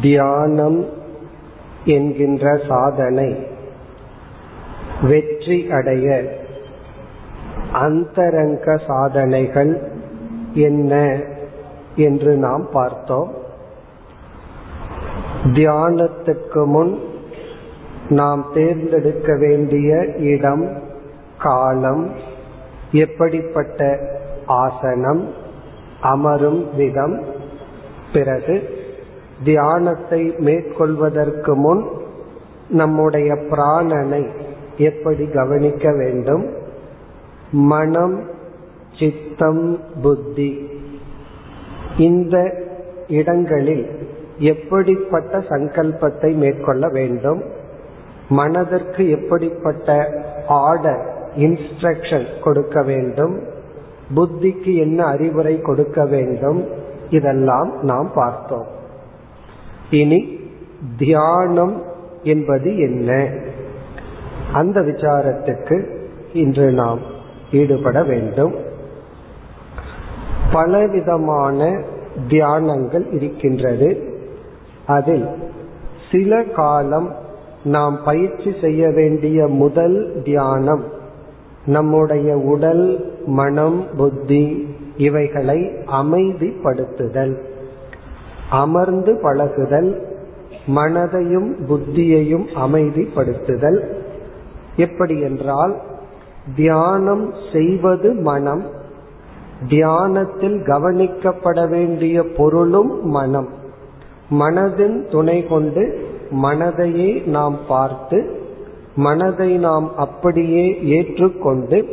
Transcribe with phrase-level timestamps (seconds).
[0.00, 0.84] தியானம்
[1.84, 3.46] என்கின்ற சாதனை
[5.02, 6.34] வெற்றி அடைய
[7.72, 9.90] அந்தரங்க சாதனைகள்
[10.54, 11.20] என்ன
[11.96, 13.34] என்று நாம் பார்த்தோம்.
[15.44, 17.00] தியானத்துக்கு முன்
[18.08, 20.82] நாம் தேர்ந்தெடுக்க வேண்டிய இடம்
[21.38, 22.10] காலம்
[22.92, 23.98] எப்படிப்பட்ட
[24.46, 25.28] ஆசனம்
[26.00, 27.22] அமரும் விதம்
[28.12, 28.75] பிறகு
[29.44, 31.84] தியானத்தை மேற்கொள்வதற்கு முன்
[32.68, 34.28] நம்முடைய பிராணனை
[34.76, 36.50] எப்படி கவனிக்க வேண்டும்?
[37.50, 38.20] மனம்
[38.98, 40.70] சித்தம் புத்தி.
[41.98, 42.64] இந்த
[43.08, 47.42] இடங்களில் எப்படிப்பட்ட சங்கல்பத்தை மேற்கொள்ள வேண்டும்?
[48.28, 50.08] மனதிற்கு எப்படிப்பட்ட
[50.48, 53.40] ஆர்டர் இன்ஸ்ட்ரக்ஷன் கொடுக்க வேண்டும்?
[54.16, 56.64] புத்திக்கு என்ன அறிவுரை கொடுக்க வேண்டும்?
[57.10, 58.74] இதெல்லாம் நாம் பார்த்தோம்.
[59.90, 60.40] இனி
[60.98, 61.82] தியானம்
[62.22, 63.30] என்பது என்ன?
[64.52, 65.86] அந்த விசாரத்துக்கு
[66.32, 66.98] இன்று நாம்
[67.52, 68.54] ஈடுபட வேண்டும்.
[70.52, 71.82] பலவிதமான
[72.28, 74.18] தியானங்கள் இருக்கின்றது.
[74.86, 75.26] அதில்
[76.12, 77.14] சில காலம்
[77.64, 80.84] நாம் பயிற்சி செய்ய வேண்டிய முதல் தியானம்
[81.66, 87.36] நம்முடைய உடல் மனம் புத்தி இவைகளை அமைதிப்படுத்துதல்.
[88.50, 90.02] அமர்ந்து பழகுதல்
[90.66, 93.80] மனதையும் புத்தியையும் அமைதிப்படுத்துதல்.
[94.76, 95.76] எப்படி என்றால்
[96.56, 98.64] தியானம் செய்வது மனம்
[99.68, 103.48] தியானத்தில் கவனிக்கப்பட வேண்டிய பொருளும் மனம்.
[104.30, 106.08] மனதின் துணை கொண்டு
[106.42, 108.44] மனதையே நாம் பார்த்து
[108.94, 111.84] மனதை நாம் அப்படியே ஏற்றுக்கொண்டு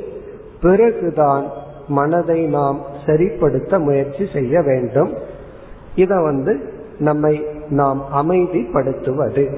[0.62, 1.46] பிறகுதான்
[1.88, 5.14] மனதை நாம் சரிப்படுத்த முயற்சி செய்ய வேண்டும்.
[5.96, 9.56] இத வந்து நம்மை நாம் அமைதிப்படுத்துவது.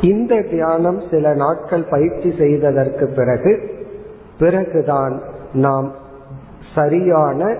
[0.00, 3.70] இந்த தியானம் சில நாட்கள் பயிற்சி செய்ததற்கு பிறகு
[4.38, 5.92] பிறகுதான் நாம்
[6.74, 7.56] சரியான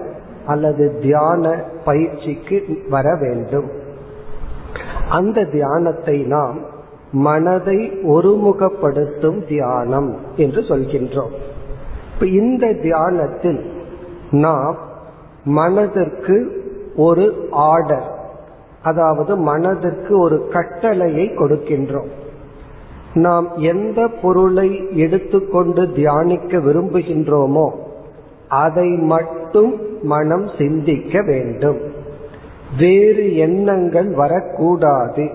[0.47, 3.71] அல்லது தியான பயிற்சிக்கு வர வேண்டும்.
[5.09, 6.59] அந்த தியானத்தை நாம்
[7.13, 11.35] மனதை ஒருமுகப்படுத்தும் தியானம் என்று சொல்கின்றோம்.
[12.15, 13.73] இப்ப இந்த தியானத்தில்
[14.31, 14.77] நாம்
[15.45, 16.63] மனதிற்கு
[16.97, 18.13] ஒரு ஆர்டர்
[18.83, 22.09] அதாவது மனதிற்கு ஒரு கட்டளையை கொடுக்கின்றோம்.
[23.15, 27.73] நாம் எந்த பொருளை எடுத்துக்கொண்டு தியானிக்க விரும்புகின்றோமோ
[28.49, 31.79] அதை மட்டும் மனம் சிந்திக்க வேண்டும்.
[32.79, 35.31] வேறு எண்ணங்கள் வரக்கூடாது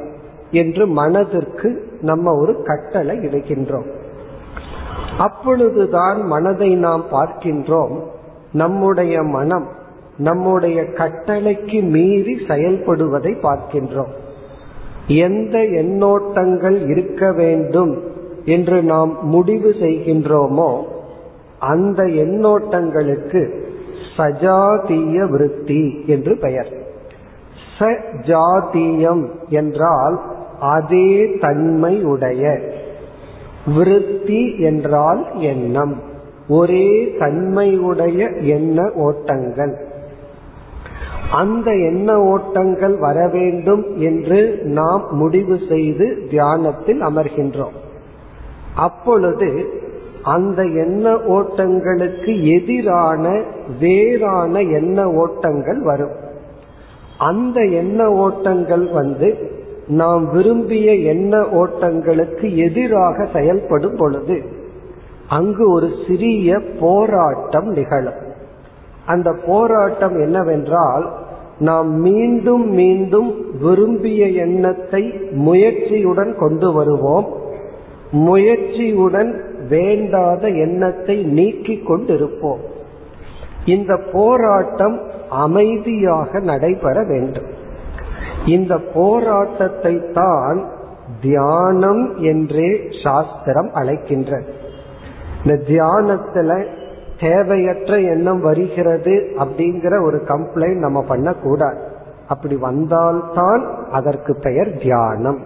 [0.51, 3.89] என்று மனதிற்கு நம்ம ஒரு கட்டளை இடுகின்றோம்.
[5.17, 7.99] அப்பொழுதுதான் மனதை நாம் பார்க்கின்றோம்.
[8.51, 9.67] நம்முடைய மனம்
[10.19, 14.13] நம்முடைய கட்டளைக்கு மீறி செயல்படுவதை பார்க்கின்றோம்.
[15.07, 18.03] எந்த எண்ணோட்டங்கள் இருக்க வேண்டும்
[18.45, 20.83] என்று நாம் முடிவு செய்கின்றோமோ
[21.59, 23.49] அந்த எண்ணோட்டங்களுக்கு
[24.17, 26.73] சஜாதீய விருத்தி என்று பெயர்.
[27.79, 30.21] சஜாதீயம் என்றால்
[30.59, 32.59] அதே தன்மை உடைய.
[33.75, 36.01] விருத்தி என்றால் எண்ணம்.
[36.47, 39.87] ஒரே தன்மையுடைய எண்ண ஓட்டங்கள்.
[41.31, 47.77] அந்த எண்ண ஓட்டங்கள் வர வேண்டும் என்று நாம் முடிவு செய்து தியானத்தில் அமர்கின்றோம்.
[48.75, 49.73] அப்பொழுது
[50.23, 53.41] அந்த எண்ண ஓட்டங்களுக்கு எதிரான
[53.79, 56.15] வேறான எண்ண ஓட்டங்கள் வரும்.
[57.17, 59.57] அந்த எண்ண ஓட்டங்கள் வந்து
[59.87, 64.41] நாம் விரும்பிய எண்ண ஓட்டங்களுக்கு எதிராக செயல்படும் பொழுது
[65.29, 68.27] அங்கு ஒரு சிறிய போராட்டம் நிகழும்.
[69.05, 71.09] அந்த போராட்டம் என்னவென்றால்
[71.59, 77.27] நாம் மீண்டும் மீண்டும் விரும்பிய எண்ணத்தை முயற்சியுடன் கொண்டு வருவோம்.
[78.11, 82.59] முயற்சியுடன் வேண்டாத எண்ணத்தை நீக்கிக் கொண்டிருப்போம்.
[83.65, 87.45] இந்த போராட்டம் அமைதியாக நடைபெற வேண்டும்.
[88.45, 90.67] இந்த போராட்டத்தை தான்
[91.21, 94.57] தியானம் என்றே சாஸ்திரம் அழைக்கின்றது
[95.43, 96.65] இந்த தியானத்துல
[97.19, 101.79] தேவையற்ற எண்ணம் வருகிறது அப்படிங்கிற ஒரு கம்ப்ளைண்ட் நம்ம பண்ணக்கூடாது.
[102.27, 105.39] அப்படி வந்தால்தான் அதற்கு பெயர் தியானம்.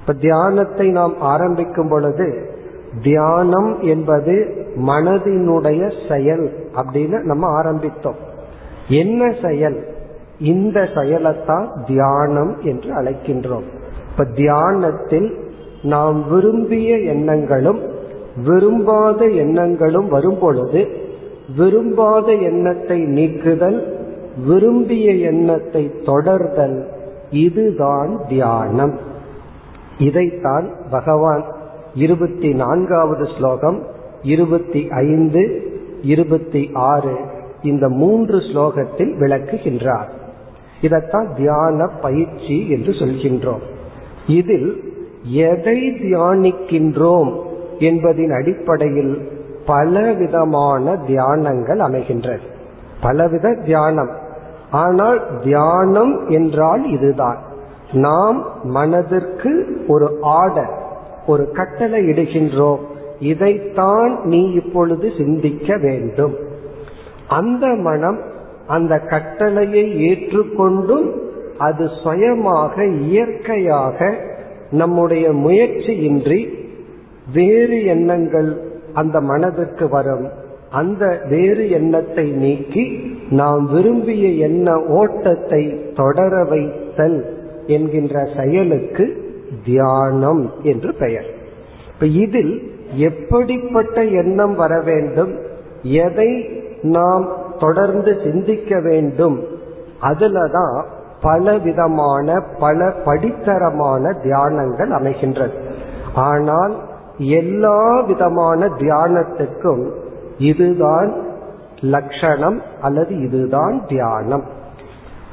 [0.00, 2.50] இப்ப தியானத்தை நாம் ஆரம்பிக்கும் பொழுது
[3.02, 8.16] தியானம் என்பது மனதினுடைய செயல் அப்படின்னு நம்ம ஆரம்பித்தோம்.
[8.88, 9.86] என்ன செயல்?
[10.38, 13.64] இந்த செயலைத்தான் தியானம் என்று அழைக்கின்றோம்.
[14.10, 15.50] இப்ப தியானத்தில்
[15.82, 17.80] நாம் விரும்பிய எண்ணங்களும்
[18.44, 20.88] விரும்பாத எண்ணங்களும் வரும் பொழுது
[21.56, 23.94] விரும்பாத எண்ணத்தை நீக்குதல்
[24.46, 26.84] விரும்பிய எண்ணத்தை தொடர்தல்
[27.30, 28.98] இதுதான் தியானம்.
[29.98, 31.44] இதைத்தான் பகவான்
[31.94, 33.82] இருபத்தி நான்காவது ஸ்லோகம்
[34.22, 35.72] இருபத்தி ஐந்து
[36.02, 37.16] இருபத்தி ஆறு
[37.62, 40.08] இந்த மூன்று ஸ்லோகத்தில் விளக்குகின்றார்.
[40.82, 43.64] இதத்தான் தியான பயிற்சி என்று சொல்கின்றோம்.
[44.26, 44.94] இதில்
[45.30, 47.40] எதை தியானிக்கின்றோம்?
[47.78, 49.28] என்பதின் அடிப்படையில்
[49.66, 52.40] பலவிதமான தியானங்கள் அமைகின்றது
[53.00, 54.10] பலவித தியானம்.
[54.70, 57.38] ஆனால் தியானம் என்றால் இதுதான்.
[57.92, 60.70] நாம் மனதிற்கு ஒரு ஆர்டர்
[61.26, 62.78] ஒரு கட்டளை இடுகின்றோம்.
[63.18, 66.34] இதைத்தான் நீ இப்பொழுது சிந்திக்க வேண்டும்.
[67.28, 68.18] அந்த மனம்
[68.66, 71.12] அந்த கட்டளையை ஏற்றுக்கொண்டும்
[71.58, 74.14] அது சுயமாக இயற்கையாக
[74.70, 76.55] நம்முடைய முயற்சியின்றி
[77.34, 78.60] வேறு எண்ணங்கள்
[78.94, 80.28] அந்த மனதிற்கு வரும்.
[80.70, 87.36] அந்த வேறு எண்ணத்தை நீக்கி நாம் விரும்பிய எண்ண ஓட்டத்தை தொடர வைத்தல்
[87.66, 89.34] என்கின்ற செயலுக்கு
[89.64, 91.26] தியானம் என்று பெயர்.
[91.94, 95.38] இப்ப இதில் எப்படிப்பட்ட எண்ணம் வர வேண்டும்?
[95.82, 96.48] எதை
[96.82, 99.44] நாம் தொடர்ந்து சிந்திக்க வேண்டும்?
[100.02, 100.82] அதுலதான்
[101.20, 105.52] பல விதமான பல படித்தரமான தியானங்கள் அமைகின்றது.
[106.14, 106.76] ஆனால்
[107.18, 109.90] எல்லா விதமான தியானத்துக்கும்
[110.38, 111.14] இதுதான்
[111.80, 114.44] லட்சணம் அல்லது இதுதான் தியானம்.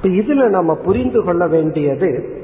[0.02, 2.42] இதுல நம்ம புரிந்து கொள்ள வேண்டியது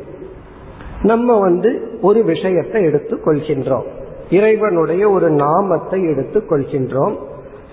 [1.03, 3.85] நம்ம வந்து ஒரு விஷயத்தை எடுத்து கொள்கின்றோம்.
[4.29, 7.15] இறைவனுடைய ஒரு நாமத்தை எடுத்து கொள்கின்றோம்.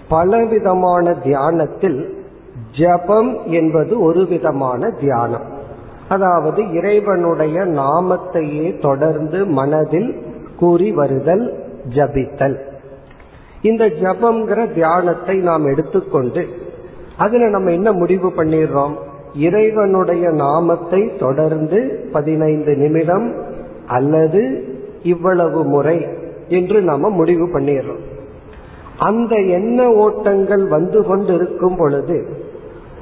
[0.09, 2.25] பலவிதமான தியானத்தில்
[2.79, 5.55] ஜபம் என்பது ஒரு விதமான தியானம்.
[6.09, 10.26] அதாவது இறைவனுடைய நாமத்தையே தொடர்ந்து மனதில்
[10.59, 11.45] கூறி வருதல்
[11.89, 12.57] ஜபித்தல்.
[13.63, 16.47] இந்த ஜபம்ங்கிற தியானத்தை நாம் எடுத்துக்கொண்டு
[17.17, 18.95] அதுல நம்ம என்ன முடிவு பண்ணிடுறோம்?
[19.35, 23.35] இறைவனுடைய நாமத்தை தொடர்ந்து பதினைந்து நிமிடம்
[23.87, 24.65] அல்லது
[25.03, 26.07] இவ்வளவு முறை
[26.49, 28.03] என்று நாம முடிவு பண்ணிடுறோம்.
[28.99, 32.27] அந்த எண்ண ஓட்டங்கள் வந்து கொண்டிருக்கும் பொழுது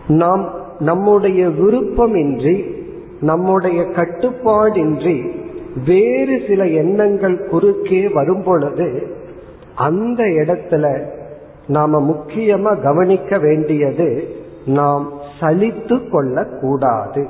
[0.09, 2.83] நாம் நம்முடைய விருப்பமின்றி
[3.21, 5.43] நம்முடைய கட்டுப்பாடின்றி
[5.87, 9.17] வேறு சில எண்ணங்கள் குறுக்கே வரும் பொழுது
[9.75, 11.13] அந்த இடத்துல
[11.67, 14.29] நாம முக்கியமா கவனிக்க வேண்டியது
[14.67, 17.27] நாம் சலித்து கொள்ளக்கூடாது.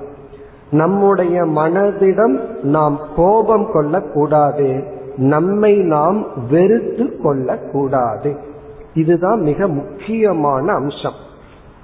[0.70, 4.85] நம்முடைய மனதிடம் நாம் கோபம் கொள்ளக்கூடாது.
[5.17, 8.37] நம்மை நாம் வெறுத்து கொள்ளக்கூடாது.
[8.94, 11.19] இதுதான் மிக முக்கியமான அம்சம்.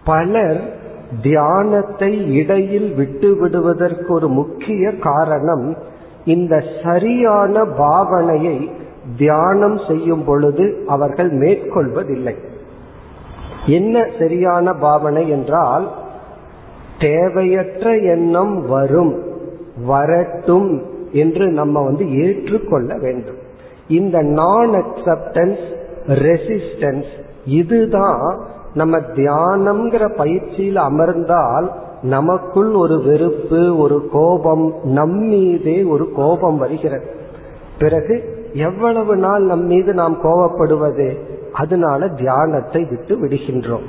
[0.04, 0.78] பலர்
[1.22, 5.76] தியானத்தை இடையில் விட்டு விடுவதற்கு ஒரு முக்கிய காரணம்
[6.24, 8.70] இந்த சரியான பாவனையை
[9.16, 12.34] தியானம் செய்யும் பொழுது அவர்கள் மேற்கொள்வதில்லை.
[13.66, 15.88] என்ன சரியான பாவனை என்றால்
[16.98, 19.22] தேவையற்ற எண்ணம் வரும்
[19.86, 20.82] வரட்டும்
[21.12, 23.36] என்று நம்ம வந்து ஏற்றுக்கொள்ள வேண்டும்.
[23.88, 25.64] இந்த நான் அக்செப்டன்ஸ்
[26.06, 27.10] ரெசிஸ்டன்ஸ்
[27.44, 28.40] இதுதான்
[28.74, 31.70] நம்ம தியானம்ங்கிற பயிற்சியில் அமர்ந்தால்
[32.02, 37.06] நமக்குள் ஒரு வெறுப்பு ஒரு கோபம் நம்மீதே ஒரு கோபம் வருகிறது.
[37.78, 41.18] பிறகு எவ்வளவு நாள் நம் மீது நாம் கோபப்படுவது?
[41.52, 43.84] அதனால தியானத்தை விட்டு விடுகின்றோம்.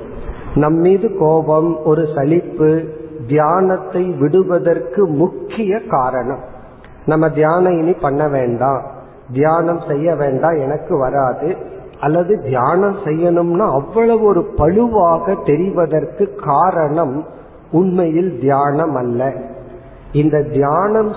[0.56, 2.84] நம் மீது கோபம் ஒரு சலிப்பு
[3.28, 6.40] தியானத்தை விடுவதற்கு முக்கிய காரணம்.
[7.06, 8.82] நம்ம தியானம் இனி பண்ண வேண்டாம்.
[9.34, 11.56] தியானம் செய்ய வேண்டாம் எனக்கு வராது.
[12.00, 17.26] அல்லது தியானம் செய்யணும்னா அவ்வளவு ஒரு பழுவாக தெரிவதற்கு காரணம்
[17.72, 19.34] உண்மையில் தியானம் அல்ல
[20.12, 21.12] இந்த தியானம்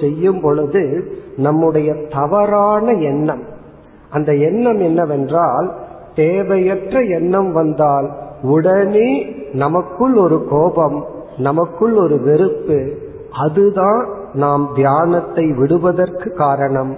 [0.00, 3.42] செய்யும் பொழுது நம்முடைய தவறான எண்ணம்.
[4.10, 5.74] அந்த எண்ணம் என்னவென்றால்
[6.14, 8.10] தேவையற்ற எண்ணம் வந்தால்
[8.42, 11.04] உடனே நமக்குள் ஒரு கோபம்
[11.38, 12.92] நமக்குள் ஒரு வெறுப்பு.
[13.32, 16.96] அதுதான் நாம் தியானத்தை விடுவதற்கு காரணம்.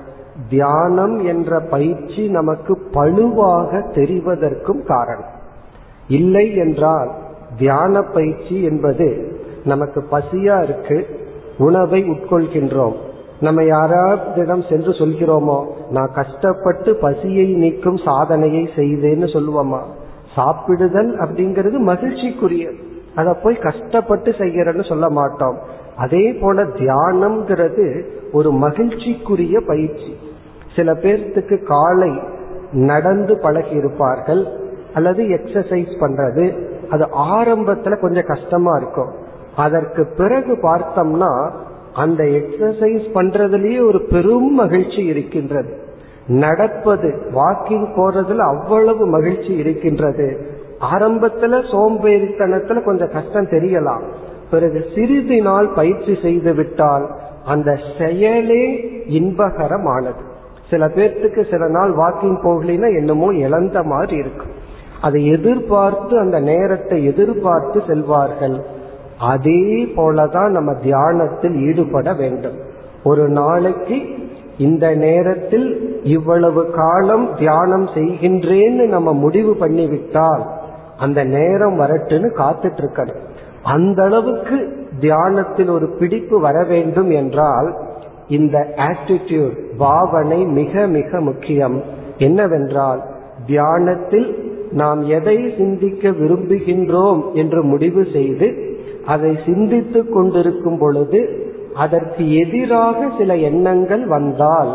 [0.49, 5.31] தியானம் என்ற பயிற்சி நமக்கு பழுவாக தெரிவதற்கும் காரணம்.
[6.09, 7.11] இல்லை என்றால்
[7.59, 11.07] தியான பயிற்சி என்பது நமக்கு பசியா இருக்கு
[11.59, 12.95] உணவை உட்கொள்கின்றோம்.
[13.41, 19.81] நம்ம யாராவிடம் சென்று சொல்கிறோமோ நான் கஷ்டப்பட்டு பசியை நீக்கும் சாதனையை செய்தேன்னு சொல்லுவோமா?
[20.37, 22.77] சாப்பிடுதல் அப்படிங்கிறது மகிழ்ச்சிக்குரியது.
[23.15, 25.59] அதை போய் கஷ்டப்பட்டு செய்யறன்னு சொல்ல மாட்டோம்.
[25.97, 30.17] அதே போல தியானம்ங்கிறது ஒரு மகிழ்ச்சிக்குரிய பயிற்சி.
[30.77, 32.19] சில பேர்த்துக்கு காலை
[32.73, 34.47] நடந்து பழகி இருப்பார்கள்
[34.95, 39.11] அல்லது எக்ஸசைஸ் பண்றது அது ஆரம்பத்துல கொஞ்சம் கஷ்டமா இருக்கும்.
[39.57, 41.51] அதற்கு பிறகு பார்த்தோம்னா
[41.95, 45.83] அந்த எக்ஸசைஸ் பண்றதுலயே ஒரு பெரும் மகிழ்ச்சி இருக்கின்றது.
[46.27, 50.47] நடப்பது வாக்கிங் போறதுல அவ்வளவு மகிழ்ச்சி இருக்கின்றது.
[50.93, 54.03] ஆரம்பத்துல சோம்பேறித்தனத்துல கொஞ்சம் கஷ்டம் தெரியலாம்.
[54.51, 57.11] பிறகு சிறிது நாள் பயிற்சி செய்து விட்டால்
[57.45, 60.23] அந்த செயலே இன்பகரமானது.
[60.71, 64.63] சில பேர்த்துக்கு சில நாள் வாக்கிங் போகலினா என்னமோ இழந்த மாதிரி இருக்கும்.
[65.07, 68.57] அதை எதிர்பார்த்து அந்த நேரத்தை எதிர்பார்த்து செல்வார்கள்.
[69.33, 69.63] அதே
[69.97, 72.59] போலதான் நம்ம தியானத்தில் ஈடுபட வேண்டும்.
[73.05, 73.99] ஒரு நாளைக்கு
[74.59, 75.69] இந்த நேரத்தில்
[76.07, 80.45] இவ்வளவு காலம் தியானம் செய்கின்றேன்னு நம்ம முடிவு பண்ணிவிட்டால்
[80.97, 83.23] அந்த நேரம் வரட்டுன்னு காத்துட்டு இருக்கணும்
[83.75, 84.59] அந்த அளவுக்கு
[85.01, 87.69] தியானத்தில் ஒரு பிடிப்பு வர வேண்டும் என்றால்
[88.29, 88.57] இந்த
[88.89, 91.79] ஆட்டிடியூட் பாவனை மிக மிக முக்கியம்.
[92.19, 93.01] என்னவென்றால்
[93.47, 94.29] தியானத்தில்
[94.75, 98.49] நாம் எதை சிந்திக்க விரும்புகின்றோம் என்று முடிவு செய்து
[99.07, 101.43] அதை சிந்தித்துக் கொண்டிருக்கும் பொழுது
[101.75, 104.73] அதற்கு எதிராக சில எண்ணங்கள் வந்தால்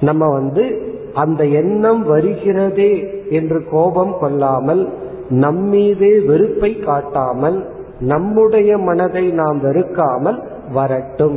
[0.00, 2.92] நம்ம வந்து அந்த எண்ணம் வருகிறதே
[3.30, 4.88] என்று கோபம் கொள்ளாமல்
[5.30, 7.58] நம்மீதே வெறுப்பை காட்டாமல்
[8.00, 10.40] நம்முடைய மனதை நாம் வெறுக்காமல்
[10.72, 11.36] வரட்டும்.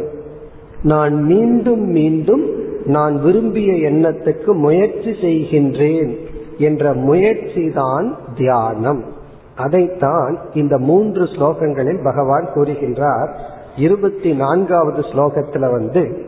[0.83, 2.45] நான் மீண்டும் மீண்டும்
[2.85, 6.11] நான் விரும்பிய எண்ணத்துக்கு முயற்சி செய்கின்றேன்.
[6.57, 9.03] என்ற முயற்சி தான் தியானம்.
[9.55, 13.29] அதைத்தான் இந்த மூன்று ஸ்லோகங்களில் பகவான் கூறுகின்றார்.
[13.75, 16.25] இருபத்தி நான்காவது ஸ்லோகத்துல வந்து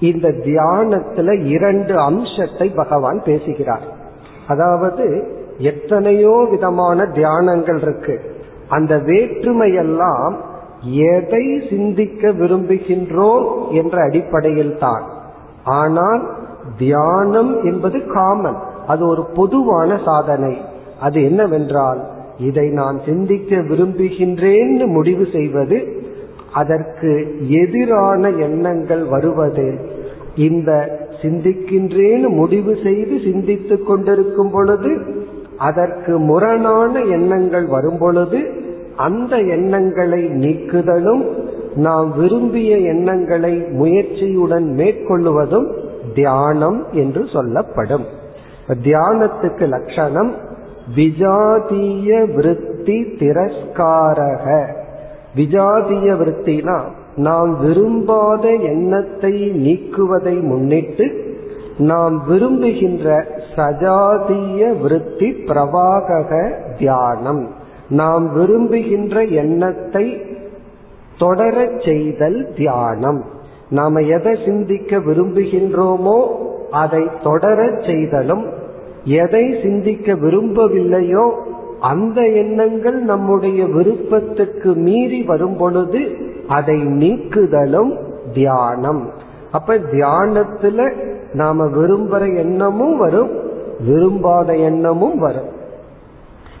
[0.00, 3.82] இந்த தியானத்துல இரண்டு அம்சத்தை பகவான் பேசுகிறார்.
[4.48, 8.20] அதாவது எத்தனையோ விதமான தியானங்கள் இருக்கு.
[8.68, 10.34] அந்த வேற்றுமையெல்லாம்
[10.90, 15.02] எதை சிந்திக்க விரும்புகின்றோம் என்ற அடிப்படையில் தான்
[15.64, 16.30] ஆனால்
[16.78, 18.56] தியானம் என்பது காமன்.
[18.86, 20.56] அது ஒரு பொதுவான சாதனை.
[21.00, 22.00] அது என்னவென்றால்
[22.38, 25.78] இதை நான் சிந்திக்க விரும்புகின்றேன்னு முடிவு செய்வது
[26.52, 27.12] அதற்கு
[27.48, 29.68] எதிரான எண்ணங்கள் வருவது.
[30.36, 30.70] இந்த
[31.22, 34.92] சிந்திக்கின்றேன்னு முடிவு செய்து சிந்தித்துக் கொண்டிருக்கும் பொழுது
[35.58, 38.40] அதற்கு முரணான எண்ணங்கள் வரும் பொழுது
[38.96, 41.24] அந்த எண்ணங்களை நீக்குதலும்
[41.76, 45.66] நாம் விரும்பிய எண்ணங்களை முயற்சியுடன் மேற்கொள்ளுவதும்
[46.14, 48.06] தியானம் என்று சொல்லப்படும்.
[48.68, 50.34] தியானத்துக்கு லட்சணம்
[50.96, 54.66] விஜாதிய விருத்தி திரஸ்காரக.
[55.36, 56.80] விஜாதிய விருத்தினா
[57.16, 61.36] நாம் விரும்பாத எண்ணத்தை நீக்குவதை முன்னிட்டு
[61.78, 67.50] நாம் விரும்புகின்ற சஜாதிய விருத்தி பிரவாகக தியானம்.
[67.88, 70.22] நாம் விரும்புகின்ற எண்ணத்தை
[71.20, 73.24] தொடரச் செய்தல் தியானம்.
[73.70, 76.26] நாம எதை சிந்திக்க விரும்புகின்றோமோ
[76.70, 78.46] அதை தொடரச் செய்தலும்
[79.04, 81.32] எதை சிந்திக்க விரும்பவில்லையோ
[81.80, 86.08] அந்த எண்ணங்கள் நம்முடைய விருப்பத்துக்கு மீறி வரும் பொழுது
[86.48, 87.96] அதை நீக்குதலும்
[88.32, 89.10] தியானம்.
[89.52, 90.92] அப்ப தியானத்துல
[91.32, 93.30] நாம விரும்புற எண்ணமும் வரும்
[93.86, 95.48] விரும்பாத எண்ணமும் வரும்.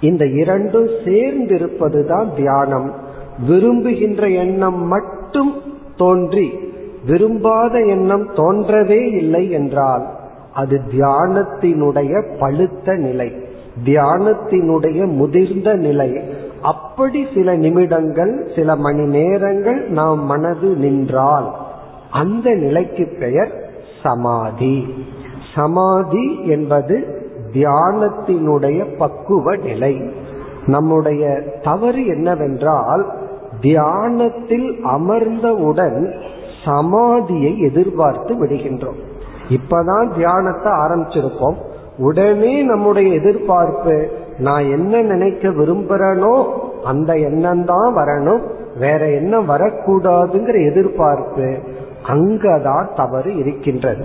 [0.00, 2.92] இந்த இரண்டும் சேர்ந்திருப்பதுதான் தியானம்.
[3.46, 5.54] விரும்புகின்ற எண்ணம் மட்டும்
[5.96, 6.64] தோன்றி
[7.06, 10.06] விரும்பாத எண்ணம் தோன்றவே இல்லை என்றால்
[10.54, 13.44] அது தியானத்தினுடைய பழுத்த நிலை
[13.84, 16.20] தியானத்தினுடைய முதிர்ந்த நிலை.
[16.62, 21.54] அப்படி சில நிமிடங்கள் சில மணி நேரங்கள் நாம் மனது நின்றால்
[22.10, 23.52] அந்த நிலைக்கு பெயர்
[24.02, 24.94] சமாதி.
[25.54, 26.96] சமாதி என்பது
[27.52, 30.10] தியானத்தினுடைய பக்குவ நிலை.
[30.66, 33.04] நம்முடைய தவறு என்னவென்றால்
[33.60, 36.14] தியானத்தில் அமர்ந்தவுடன்
[36.66, 39.00] சமாதியை எதிர்பார்த்து விடுகின்றோம்.
[39.48, 41.56] இப்பதான் தியானத்தை ஆரம்பிச்சிருப்போம்
[41.98, 44.08] உடனே நம்முடைய எதிர்பார்ப்பு
[44.38, 46.44] நான் என்ன நினைக்க விரும்புறனோ
[46.84, 48.42] அந்த எண்ணம் தான் வரணும்.
[48.78, 51.58] வேற என்ன வரக்கூடாதுங்கிற எதிர்பார்ப்பு
[52.06, 54.04] அங்கதான் தவறு இருக்கின்றது.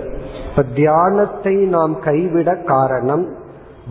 [0.50, 3.24] இப்ப தியானத்தை நாம் கைவிட காரணம்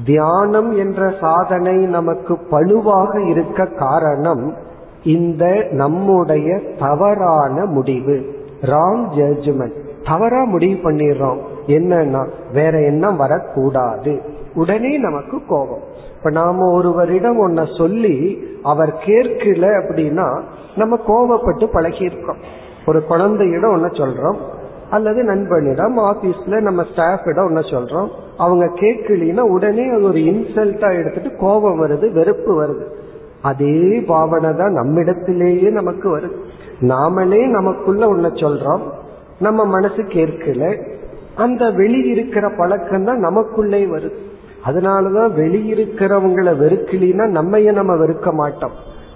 [0.05, 4.55] தியானம் என்ற சாதனை நமக்கு பழுவாக இருக்க காரணம்
[5.03, 8.17] இந்த நம்முடைய தவறான முடிவு.
[8.61, 11.37] ராங் ஜட்ஜ்மெண்ட் தவறா முடிவு பண்ணிடுறோம்.
[11.67, 14.21] என்னன்னா வேற எண்ணம் வரக்கூடாது.
[14.55, 15.83] உடனே நமக்கு கோபம்.
[16.17, 20.41] இப்ப நாம ஒருவரிடம் ஒன்ன சொல்லி அவர் கேட்கல அப்படின்னா
[20.75, 22.37] நம்ம கோபப்பட்டு பழகியிருக்கோம்.
[22.85, 24.35] ஒரு குழந்தையிடம் ஒன்ன சொல்றோம்.
[24.89, 28.07] அல்லது நண்பனிடம் ஆபீஸ்ல நம்ம ஸ்டாஃபிடம் ஒன்ன சொல்றோம்.
[28.37, 32.85] அவங்க கேட்கலினா உடனே அது ஒரு இன்சல்ட்டா எடுத்துட்டு கோபம் வருது வெறுப்பு வருது.
[33.41, 36.35] அதே பாவனை தான் நம்மிடத்திலேயே நமக்கு வருது.
[36.81, 38.81] நாமளே நமக்குள்ள ஒன்ன சொல்றோம்.
[39.39, 40.83] நம்ம மனசு கேட்கல
[41.35, 44.15] அந்த வெளியிருக்கிற பழக்கம் தான் நமக்குள்ளே வருது.
[44.65, 48.71] அதனாலதான் வெளியிருக்கிறவங்களை வெறுக்கலினா நம்மைய நம்ம வெறுக்க மாட்டோம்.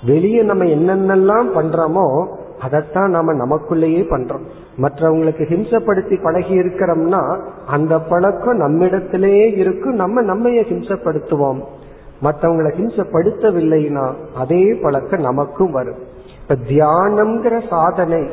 [0.06, 2.28] வெளியே நம்ம என்னென்னலாம் பண்றோமோ
[2.60, 4.46] அதைத்தான் நாம நமக்குள்ளேயே பண்றோம்.
[4.82, 11.64] மற்றவங்களுக்கு ஹிம்சப்படுத்தி பழகி இருக்கிறோம்னா அந்த பழக்கம் நம்மிடத்திலேயே இருக்கும் நம்ம நம்மைய ஹிம்சப்படுத்துவோம்.
[12.24, 16.14] மற்றவங்களை ஹிம்சப்படுத்தவில்லைனா அதே பழக்கம் நமக்கும் வரும்.
[16.48, 18.30] இப்ப தியானம்ங்கிற சாதனை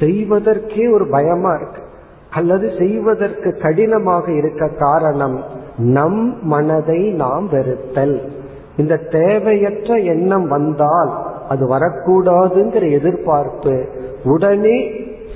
[0.00, 1.82] செய்வதற்கே ஒரு பயமா இருக்கு.
[2.30, 5.42] அல்லது செய்வதற்கு கடினமாக இருக்க காரணம்
[5.76, 8.28] நம் மனதை நாம் வெறுத்தல்.
[8.76, 13.86] இந்த தேவையற்ற எண்ணம் வந்தால் அது வரக்கூடாதுங்கிற எதிர்பார்ப்பு
[14.24, 14.90] உடனே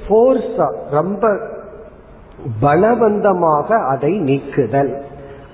[0.09, 1.39] போர்ஸா ரொம்ப
[2.63, 5.03] பலவந்தமாக அதை நீக்குதல்.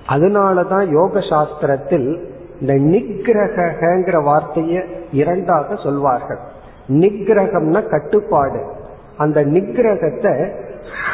[0.09, 2.23] அதனாலதான் யோக சாஸ்திரத்தில்
[2.61, 6.39] இந்த நிகிரகங்கிற வார்த்தையை இரண்டாக சொல்வார்கள்.
[6.87, 8.61] நிகிரகம்னா கட்டுப்பாடு.
[9.17, 10.51] அந்த நிகிரகத்தை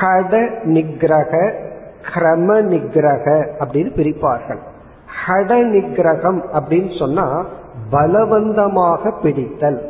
[0.01, 1.54] ஹட நிகிரக
[2.13, 4.62] கிரம நிகிரக அப்படின்னு பிரிப்பார்கள்.
[5.28, 7.46] ஹட நிகிரகம் அப்படின்னு சொன்னா
[7.92, 9.82] பலவந்தமாக பிடித்தல்.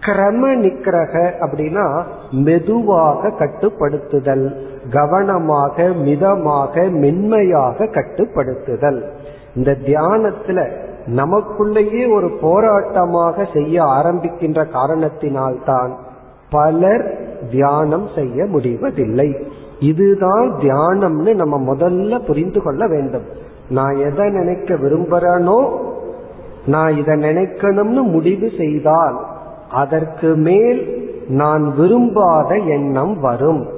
[0.00, 4.56] கிரம நிக்கிரக அப்படின்னா மெதுவாக கட்டுப்படுத்துதல்
[4.90, 9.02] கவனமாக மிதமாக மென்மையாக கட்டுப்படுத்துதல்.
[9.56, 15.90] இந்த தியானத்துல நமக்குள்ளேயே ஒரு போராட்டமாக செய்ய ஆரம்பிக்கின்ற காரணத்தினால்தான்
[16.50, 17.18] பலர்
[17.50, 19.36] தியானம் செய்ய முடிவதில்லை.
[19.80, 23.22] இதுதான் தியானம்னு நம்ம முதல்ல புரிந்து கொள்ள வேண்டும்.
[23.70, 25.70] நான் எதை நினைக்க விரும்புறேனோ
[26.66, 29.26] நான் இதை நினைக்கணும்னு முடிவு செய்தால்
[29.70, 33.68] அதற்கு மேல் நான் விரும்பாத எண்ணம் வரும்.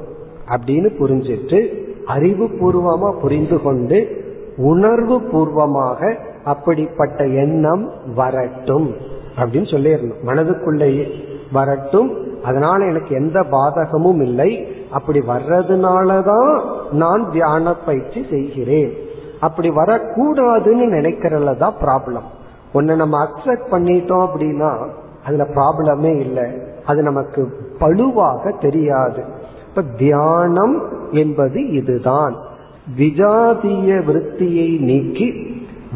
[0.48, 4.24] அப்படின்னு புரிஞ்சிட்டு அறிவுபூர்வமா புரிந்து கொண்டு
[4.56, 8.94] உணர்வு பூர்வமாக அப்படிப்பட்ட எண்ணம் வரட்டும்
[9.36, 10.14] அப்படின்னு சொல்லிடணும்.
[10.26, 11.10] மனதுக்குள்ளேயே
[11.52, 12.16] வரட்டும்.
[12.44, 14.66] அதனால எனக்கு எந்த பாதகமும் இல்லை.
[14.90, 16.60] அப்படி வர்றதுனாலதான்
[16.92, 18.96] நான் தியான பயிற்சி செய்கிறேன்.
[19.40, 22.22] அப்படி வரக்கூடாதுன்னு நினைக்கிறதுல தான் ப்ராப்ளம்
[22.72, 24.88] ஒன்னு நம்ம அக்செப்ட் பண்ணிட்டோம் அப்படின்னா
[25.26, 26.50] அதுல ப்ராப்ளமே இல்லை.
[26.86, 29.24] அது நமக்கு பழுவாக தெரியாது.
[29.68, 32.36] இப்ப தியானம் என்பது இதுதான்.
[32.98, 35.32] விஜாதிய விருத்தியை நீக்கி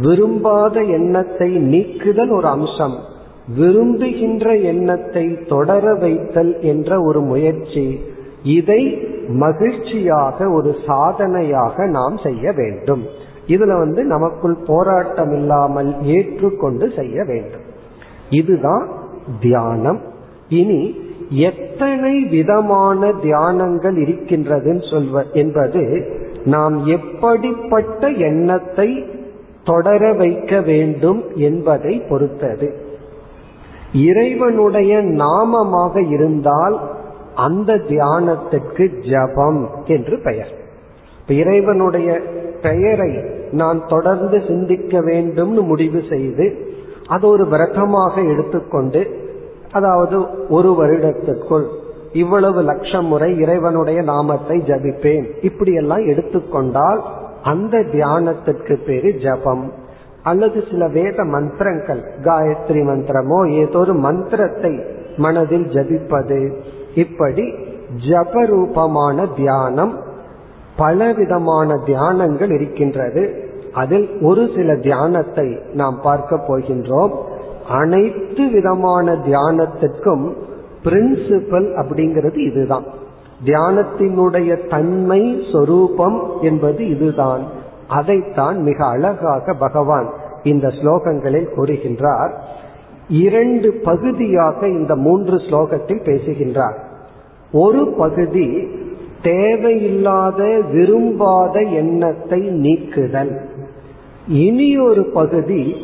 [0.02, 2.94] விரும்பாத எண்ணத்தை நீக்குதல் ஒரு அம்சம்.
[3.56, 8.00] விரும்புகின்ற எண்ணத்தை தொடர வைத்தல் என்ற ஒரு முயற்சி.
[8.42, 13.02] இதை மகிழ்ச்சியாக ஒரு சாதனையாக நாம் செய்ய வேண்டும்.
[13.46, 17.66] இதுல வந்து நமக்குள் போராட்டம் இல்லாமல் ஏற்றுக்கொண்டு செய்ய வேண்டும்.
[18.30, 18.88] இதுதான்
[19.40, 20.00] தியானம்.
[20.48, 26.14] இனி எத்தனை விதமான தியானங்கள் இருக்கின்றதுன்னு சொல்வ என்பது
[26.46, 28.90] நாம் எப்படிப்பட்ட எண்ணத்தை
[29.64, 32.68] தொடர வைக்க வேண்டும் என்பதை பொறுத்தது.
[33.92, 36.76] இறைவனுடைய நாமமாக இருந்தால்
[37.34, 40.52] அந்த தியானத்திற்கு ஜபம் என்று பெயர்.
[41.28, 42.20] இறைவனுடைய
[42.62, 43.12] பெயரை
[43.52, 46.46] நான் தொடர்ந்து சிந்திக்க வேண்டும்னு முடிவு செய்து
[47.06, 49.02] அது ஒரு விரதமாக எடுத்துக்கொண்டு
[49.72, 51.66] அதாவது ஒரு வருடத்திற்குள்
[52.16, 55.26] இவ்வளவு லட்சம் முறை இறைவனுடைய நாமத்தை ஜபிப்பேன்.
[55.40, 57.00] இப்படியெல்லாம் எடுத்துக்கொண்டால்
[57.42, 59.64] அந்த தியானத்திற்கு பேரு ஜபம்.
[60.22, 64.72] அல்லது சில வேத மந்திரங்கள் காயத்ரி மந்திரமோ ஏதோ ஒரு மந்திரத்தை
[65.16, 66.40] மனதில் ஜபிப்பது.
[66.94, 67.44] இப்படி
[68.08, 69.94] ஜபரூபமான தியானம்
[70.76, 73.22] பலவிதமான தியானங்கள் இருக்கின்றது.
[73.72, 77.14] அதில் ஒரு சில தியானத்தை நாம் பார்க்க போகின்றோம்.
[77.80, 80.26] அனைத்து விதமான தியானத்திற்கும்
[80.86, 82.84] பிரின்சிபல் அப்படிங்கிறது இதுதான்.
[83.44, 87.42] தியானத்தினுடைய தன்மை சொரூபம் என்பது இதுதான்.
[87.88, 90.10] அதைத்தான் மிக அழகாக பகவான்
[90.42, 92.32] இந்த ஸ்லோகங்களில் கூறுகின்றார்.
[93.08, 96.78] இரண்டு பகுதியாக இந்த மூன்று ஸ்லோகத்தில் பேசுகின்றார்.
[97.52, 98.66] ஒரு பகுதி
[99.22, 103.40] தேவையில்லாத விரும்பாத எண்ணத்தை நீக்குதல்.
[104.28, 105.74] இனி ஒரு பகுதி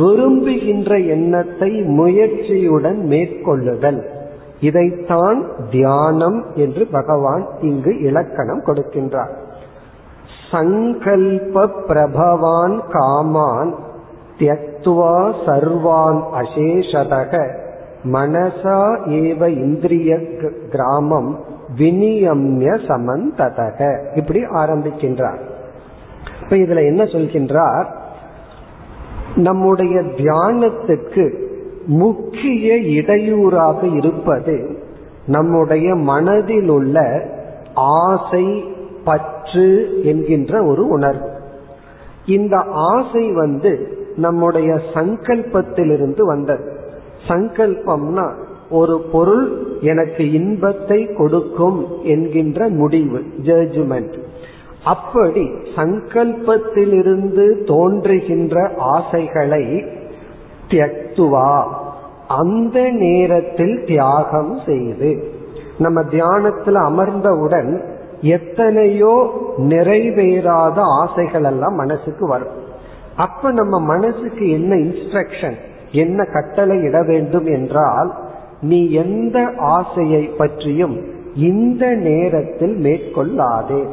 [0.00, 4.20] விரும்புகின்ற எண்ணத்தை முயற்சியுடன் மேற்கொள்ளுதல்.
[4.62, 9.34] இதைத்தான் தியானம் என்று பகவான் இங்கு இலக்கணம் கொடுக்கின்றார்.
[10.50, 13.74] சங்கல்ப பிரபவான் காமான்
[14.38, 17.60] தியக்துவா சர்வான் அசேஷதக.
[18.04, 20.18] மனசா ஏவ இந்திரிய
[20.70, 21.44] கிராமம்
[21.76, 24.06] வினியம்ய சமந்ததக.
[24.14, 25.40] இப்படி ஆரம்பிக்கின்றார்.
[26.42, 27.86] இப்ப இதுல என்ன சொல்கின்றார்?
[29.36, 31.50] நம்முடைய தியானத்துக்கு
[31.86, 34.76] முக்கிய இடையூறாக இருப்பது
[35.26, 37.24] நம்முடைய மனதில் உள்ள
[37.74, 38.64] ஆசை
[39.04, 41.30] பற்று என்கின்ற ஒரு உணர்வு.
[42.26, 46.80] இந்த ஆசை வந்து நம்முடைய சங்கல்பத்திலிருந்து வந்தது.
[47.28, 48.32] சங்கல்பம்னா
[48.70, 54.12] ஒரு பொருள் எனக்கு இன்பத்தை கொடுக்கும் என்கின்ற முடிவு ஜட்ஜ்மெண்ட்
[54.84, 59.84] அப்படி சங்கல்பத்திலிருந்து தோன்றுகின்ற ஆசைகளை
[60.72, 61.64] தியக்துவா.
[62.28, 65.30] அந்த நேரத்தில் தியாகம் செய்து
[65.78, 67.82] நம்ம தியானத்துல அமர்ந்தவுடன்
[68.20, 72.60] எத்தனையோ நிறைவேறாத ஆசைகள் எல்லாம் மனசுக்கு வரும்.
[73.16, 75.56] அப்ப நம்ம மனசுக்கு என்ன இன்ஸ்ட்ரக்ஷன்
[75.92, 78.14] என்ன கட்டளை இட வேண்டும் என்றால்
[78.60, 80.96] நீ எந்த ஆசையை பற்றியும்
[81.34, 83.88] இந்த நேரத்தில் மேற்கொள்ளாதே.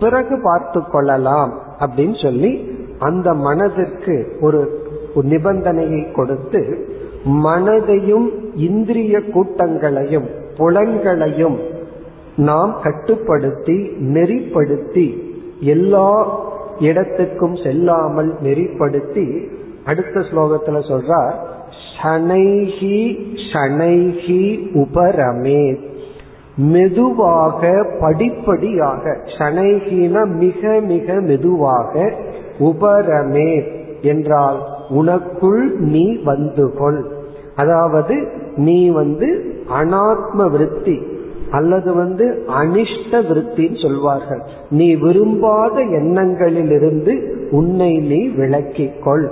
[0.00, 2.52] பிறகு பார்த்து கொள்ளலாம் அப்படின்னு சொல்லி
[2.98, 4.85] அந்த மனதிற்கு ஒரு
[5.22, 6.88] நிபந்தனையை கொடுத்து
[7.24, 10.24] மனதையும் இந்திரிய கூட்டங்களையும்
[10.56, 11.58] புலன்களையும்
[12.36, 15.18] நாம் கட்டுப்படுத்தி நெறிப்படுத்தி
[15.60, 16.38] எல்லா
[16.78, 19.48] இடத்துக்கும் செல்லாமல் நெறிப்படுத்தி
[19.84, 21.34] அடுத்த ஸ்லோகத்துல சொல்றார்
[22.02, 23.16] ஷனைஹி
[23.52, 25.78] ஷனைஹி உபரமே.
[26.56, 32.12] மெதுவாக படிப்படியாக ஷனைஹின மிக மிக மெதுவாக
[32.58, 33.64] உபரமே
[34.02, 37.04] என்றால் உனக்குள் நீ வந்து கொள்
[37.56, 41.14] அதாவது நீ வந்து அனாத்ம விருத்தி
[41.50, 44.42] அல்லது வந்து அனிஷ்ட விருத்தின்னு சொல்வார்கள்.
[44.70, 49.30] நீ விரும்பாத எண்ணங்களிலிருந்து உன்னை நீ விளக்கிக் கொள்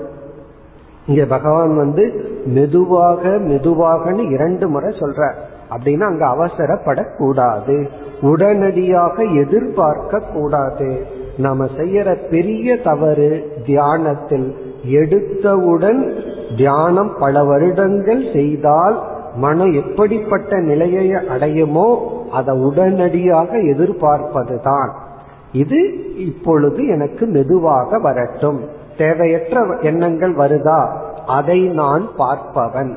[1.07, 5.31] இங்க பகவான் வந்து மெதுவாக மெதுவாகன்னு இரண்டு முறை சொல்ற
[5.71, 7.89] அப்படின்னா அங்க அவசரப்படக்கூடாது.
[8.21, 11.07] உடனடியாக எதிர்பார்க்க கூடாது
[11.39, 14.64] நாம செய்யற பெரிய தவறு தியானத்தில்.
[14.89, 16.13] எடுத்தவுடன்
[16.57, 19.03] தியானம் பல வருடங்கள் செய்தால்
[19.37, 21.99] மனம் எப்படிப்பட்ட நிலையை அடையுமோ
[22.31, 24.91] அதை உடனடியாக எதிர்பார்ப்பதுதான்.
[25.53, 28.61] இது இப்பொழுது எனக்கு மெதுவாக வரட்டும்.
[28.99, 30.89] தேவையற்ற எண்ணங்கள் வருதா?
[31.27, 32.97] அதை நான் பார்ப்பவன்.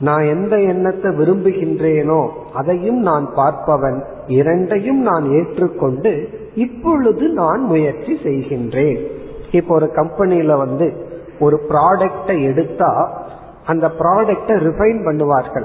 [0.00, 4.02] நான் எந்த எண்ணத்தை விரும்புகின்றேனோ அதையும் நான் பார்ப்பவன்.
[4.26, 9.06] இரண்டையும் நான் ஏற்றுக்கொண்டு இப்பொழுது நான் முயற்சி செய்கின்றேன்.
[9.50, 11.06] இப்போ ஒரு கம்பெனியில வந்து
[11.40, 13.22] ஒரு ப்ராடக்டை எடுத்தா
[13.66, 15.64] அந்த ப்ராடக்டை ரிஃபைன் பண்ணுவார்கள்.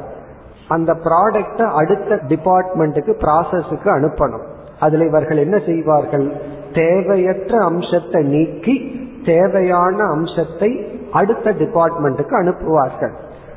[0.68, 4.44] அந்த ப்ராடக்டை அடுத்த டிபார்ட்மெண்ட்டுக்கு ப்ராசஸுக்கு அனுப்பணும்.
[4.80, 6.32] அதுல இவர்கள் என்ன செய்வார்கள்?
[6.74, 13.12] தேவையற்ற அம்சத்தை நீக்கி தேவையான அம்சத்தை அடுத்த டிபார்ட்மெண்ட்டுக்கு அனுப்புவார்கள்.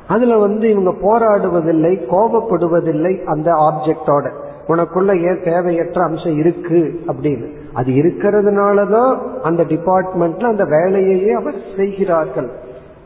[0.07, 4.31] அதுல வந்து இவங்க போராடுவதில்லை கோபப்படுவதில்லை அந்த ஆப்ஜெக்டோட
[4.67, 6.99] உனக்குள்ள ஏன் தேவையற்ற அம்சம் இருக்கு?
[7.07, 7.66] அப்படின்னு.
[7.77, 9.11] அது இருக்கிறதுனால தான்
[9.43, 12.49] அந்த டிபார்ட்மெண்ட்ல அந்த வேலையையே அவர் செய்கிறார்கள்.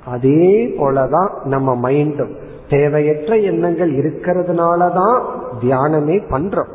[0.05, 2.34] அதே போலதான் நம்ம மைண்டும்.
[2.69, 5.23] தேவையற்ற எண்ணங்கள் இருக்கிறதுனால தான்
[5.62, 6.71] தியானமே பண்றோம்.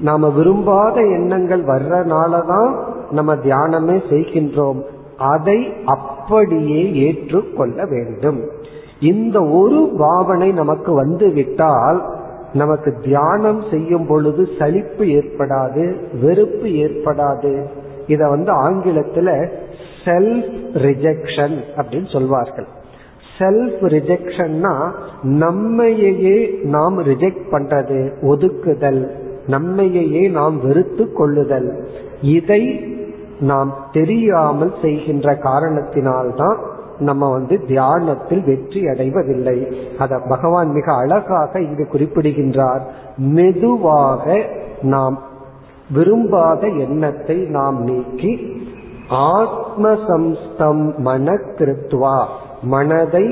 [0.00, 2.70] நாம விரும்பாத எண்ணங்கள் வர்றனாலதான்
[3.10, 4.80] நம்ம தியானமே செய்கின்றோம்.
[5.16, 8.40] அதை அப்படியே ஏற்றுக்கொள்ள வேண்டும்.
[9.00, 12.00] இந்த ஒரு பாவனை நமக்கு வந்து விட்டால்
[12.52, 17.66] நமக்கு தியானம் செய்யும் பொழுது சலிப்பு ஏற்படாது வெறுப்பு ஏற்படாது.
[18.06, 19.48] இத வந்து ஆங்கிலத்துல
[20.04, 22.66] செல்ஃப் ரிஜெக்ஷன் அப்படின்னு சொல்வார்கள்.
[23.38, 24.90] செல்ஃப் ரிஜெக்ஷன்னா
[25.22, 29.10] நம்மையே நாம் ரிஜெக்ட் பண்றது ஒதுக்குதல்.
[29.46, 31.88] நம்மையே நாம் வெறுத்து கொள்ளுதல்.
[32.22, 32.84] இதை
[33.40, 36.56] நாம் தெரியாமல் செய்கின்ற காரணத்தினால்தான்
[37.02, 39.58] நம்ம வந்து தியானத்தில் வெற்றி அடைவதில்லை.
[39.98, 42.82] அத பகவான் மிக அழகாக இங்கு குறிப்பிடுகின்றார்.
[43.16, 44.24] மெதுவாக
[44.82, 45.16] நாம்
[45.92, 48.32] விரும்பாத எண்ணத்தை நாம் நீக்கி
[49.38, 52.18] ஆத்மசம்ஸ்தம் மன கிருத்வா
[52.62, 53.26] மனதை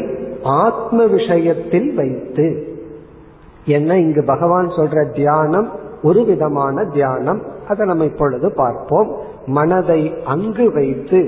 [0.60, 2.46] ஆத்ம விஷயத்தில் வைத்து
[3.66, 5.68] என்ன இங்கு பகவான் சொல்ற தியானம்
[6.02, 9.10] ஒரு விதமான தியானம் அதை நம்ம இப்பொழுது பார்ப்போம்.
[9.46, 11.20] மனதை அங்கு வைத்து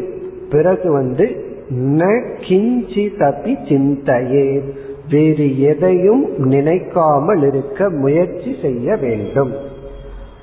[0.51, 1.27] பிறகு வந்து
[1.71, 4.63] ந கிஞ்சி தப்பி சிந்தையே
[5.11, 9.53] வேறு எதையும் நினைக்காமல் இருக்க முயற்சி செய்ய வேண்டும்.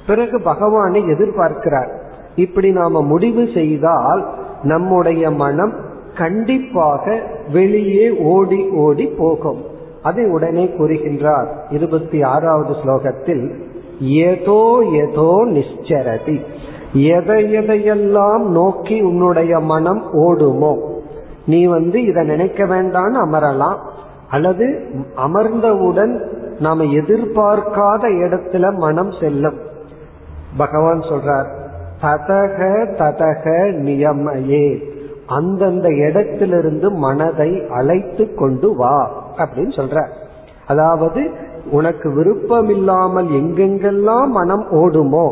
[0.07, 1.87] பிறகு பகவானை எதிர்பார்க்கிறார்.
[2.35, 4.27] இப்படி நாம முடிவு செய்தால்
[4.63, 5.73] நம்முடைய மனம்
[6.17, 7.19] கண்டிப்பாக
[7.51, 9.63] வெளியே ஓடி ஓடி போகும்.
[10.03, 13.51] அதை உடனே கூறுகின்றார் இருபத்தி ஆறாவது ஸ்லோகத்தில்
[13.99, 16.41] ஏதோ ஏதோ நிச்சரதி.
[16.93, 20.77] எதை எதையெல்லாம் நோக்கி உன்னுடைய மனம் ஓடுமோ
[21.49, 23.79] நீ வந்து இதை நினைக்க வேண்டாம்னு அமரலாம்.
[24.29, 24.65] அல்லது
[25.27, 26.13] அமர்ந்தவுடன்
[26.59, 29.59] நாம எதிர்பார்க்காத இடத்துல மனம் செல்லும்.
[30.57, 31.49] பகவான் சொல்றார்
[32.01, 32.57] ததக
[33.01, 33.45] ததக
[33.79, 34.67] நியமையே.
[35.27, 38.97] அந்தந்த இடத்திலிருந்து மனதை அழைத்து கொண்டு வா
[39.37, 39.97] அப்படின்னு சொல்ற
[40.67, 41.21] அதாவது
[41.71, 45.27] உனக்கு விருப்பம் இல்லாமல் எங்கெங்கெல்லாம் மனம் ஓடுமோ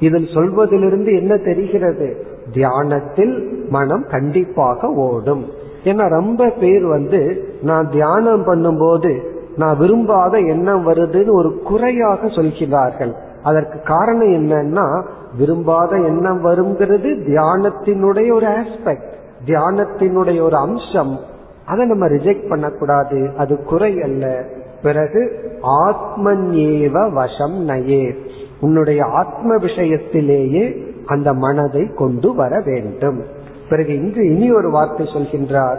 [0.00, 2.26] இதில் சொல்வதிலிருந்து என்ன தெரிகிறது?
[2.52, 5.44] தியானத்தில் மனம் கண்டிப்பாக ஓடும்.
[5.84, 9.20] ஏன்னா ரொம்ப பேர் வந்து நான் தியானம் பண்ணும்போது
[9.56, 13.14] நான் விரும்பாத எண்ணம் வருதுன்னு ஒரு குறையாக சொல்கிறார்கள்.
[13.42, 15.04] அதற்கு காரணம் என்னன்னா
[15.38, 21.18] விரும்பாத எண்ணம் வருங்கிறது தியானத்தினுடைய ஒரு ஆஸ்பெக்ட் தியானத்தினுடைய ஒரு அம்சம்.
[21.66, 23.30] அதை நம்ம ரிஜெக்ட் பண்ணக்கூடாது.
[23.36, 24.44] அது குறை அல்ல.
[24.82, 28.14] பிறகு ஆத்மன்யேவ வசம் நயே.
[28.60, 33.22] உன்னுடைய ஆத்ம விஷயத்திலேயே அந்த மனதை கொண்டு வர வேண்டும்.
[33.68, 35.78] பிறகு இங்கு இனி ஒரு வார்த்தை சொல்கின்றார்.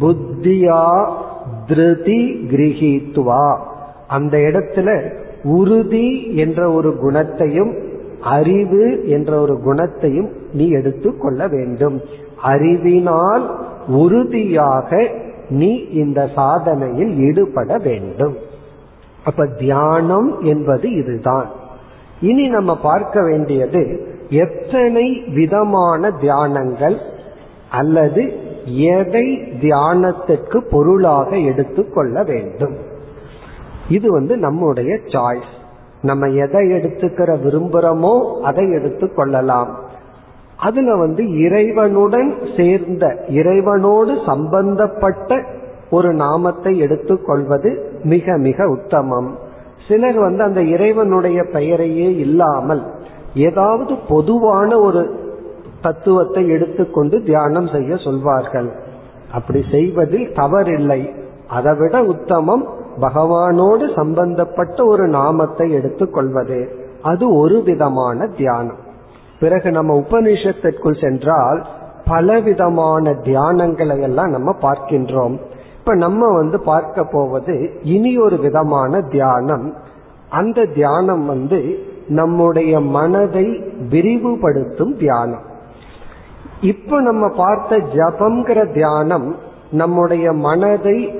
[0.00, 1.12] புத்தியா
[1.66, 3.58] திருதி கிரகித்துவா.
[4.08, 5.10] அந்த இடத்துல
[5.42, 7.78] உறுதி என்ற ஒரு குணத்தையும்
[8.20, 12.00] அறிவு என்ற ஒரு குணத்தையும் நீ எடுத்துக்கொள்ள வேண்டும்.
[12.42, 15.08] அறிவினால் உறுதியாக
[15.48, 18.34] நீ இந்த சாதனையில் ஈடுபட வேண்டும்.
[19.24, 21.58] அப்ப தியானம் என்பது இதுதான்.
[22.20, 23.82] இனி நம்ம பார்க்க வேண்டியது
[24.28, 26.96] எத்தனை விதமான தியானங்கள்
[27.70, 28.32] அல்லது
[28.64, 29.26] எதை
[29.60, 32.76] தியானத்திற்கு பொருளாக எடுத்துக்கொள்ள வேண்டும்?
[33.88, 35.52] இது வந்து நம்முடைய சாய்ஸ்
[36.02, 39.68] நம்ம எதை எடுத்துக்கிற விரும்புகிறோமோ அதை எடுத்துக்கொள்ளலாம்
[40.56, 45.44] அதுல வந்து இறைவனுடன் சேர்ந்த இறைவனோடு சம்பந்தப்பட்ட
[45.90, 49.48] ஒரு நாமத்தை எடுத்துக்கொள்வது மிக மிக உத்தமம்.
[49.90, 52.82] சிலர் வந்து அந்த இறைவனுடைய பெயரையே இல்லாமல்
[53.34, 55.02] ஏதாவது பொதுவான ஒரு
[55.82, 58.68] தத்துவத்தை எடுத்துக்கொண்டு தியானம் செய்ய சொல்வார்கள்.
[59.32, 61.00] அப்படி செய்வதில் தவறில்லை.
[61.48, 62.64] அதைவிட உத்தமம்
[63.00, 66.60] பகவானோடு சம்பந்தப்பட்ட ஒரு நாமத்தை எடுத்துக்கொள்வது.
[67.02, 68.80] அது ஒரு விதமான தியானம்.
[69.40, 71.66] பிறகு நம்ம உபனிஷத்திற்குள் சென்றால்
[72.08, 75.36] பலவிதமான தியானங்களை எல்லாம் நம்ம பார்க்கின்றோம்.
[75.90, 79.74] இப்ப நம்ம வந்து பார்க்க போவது இனி ஒரு விதமான தியானம்.
[80.28, 83.46] அந்த தியானம் வந்து நம்முடைய மனதை
[83.90, 85.42] விரிவுபடுத்தும் தியானம்.
[86.60, 89.36] இப்ப நம்ம பார்த்த ஜபம்ங்கிற தியானம்
[89.70, 91.14] நம்முடைய மனதை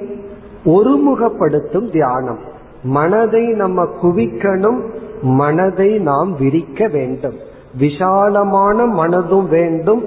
[0.65, 2.39] ஒருமுகப்படுத்தும் தியானம்.
[2.83, 4.81] மனதை நம்ம குவிக்கணும்
[5.23, 7.35] மனதை நாம் விரிக்க வேண்டும்.
[7.79, 10.03] விஷாலமான மனதும் வேண்டும்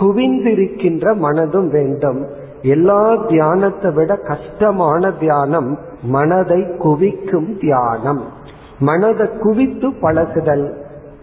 [0.00, 2.37] குவிந்திருக்கின்ற மனதும் வேண்டும்.
[2.62, 8.22] எல்லா தியானத்தை விட கஷ்டமான தியானம் மனதை குவிக்கும் தியானம்.
[8.78, 10.76] மனதை குவித்து பழகுதல்.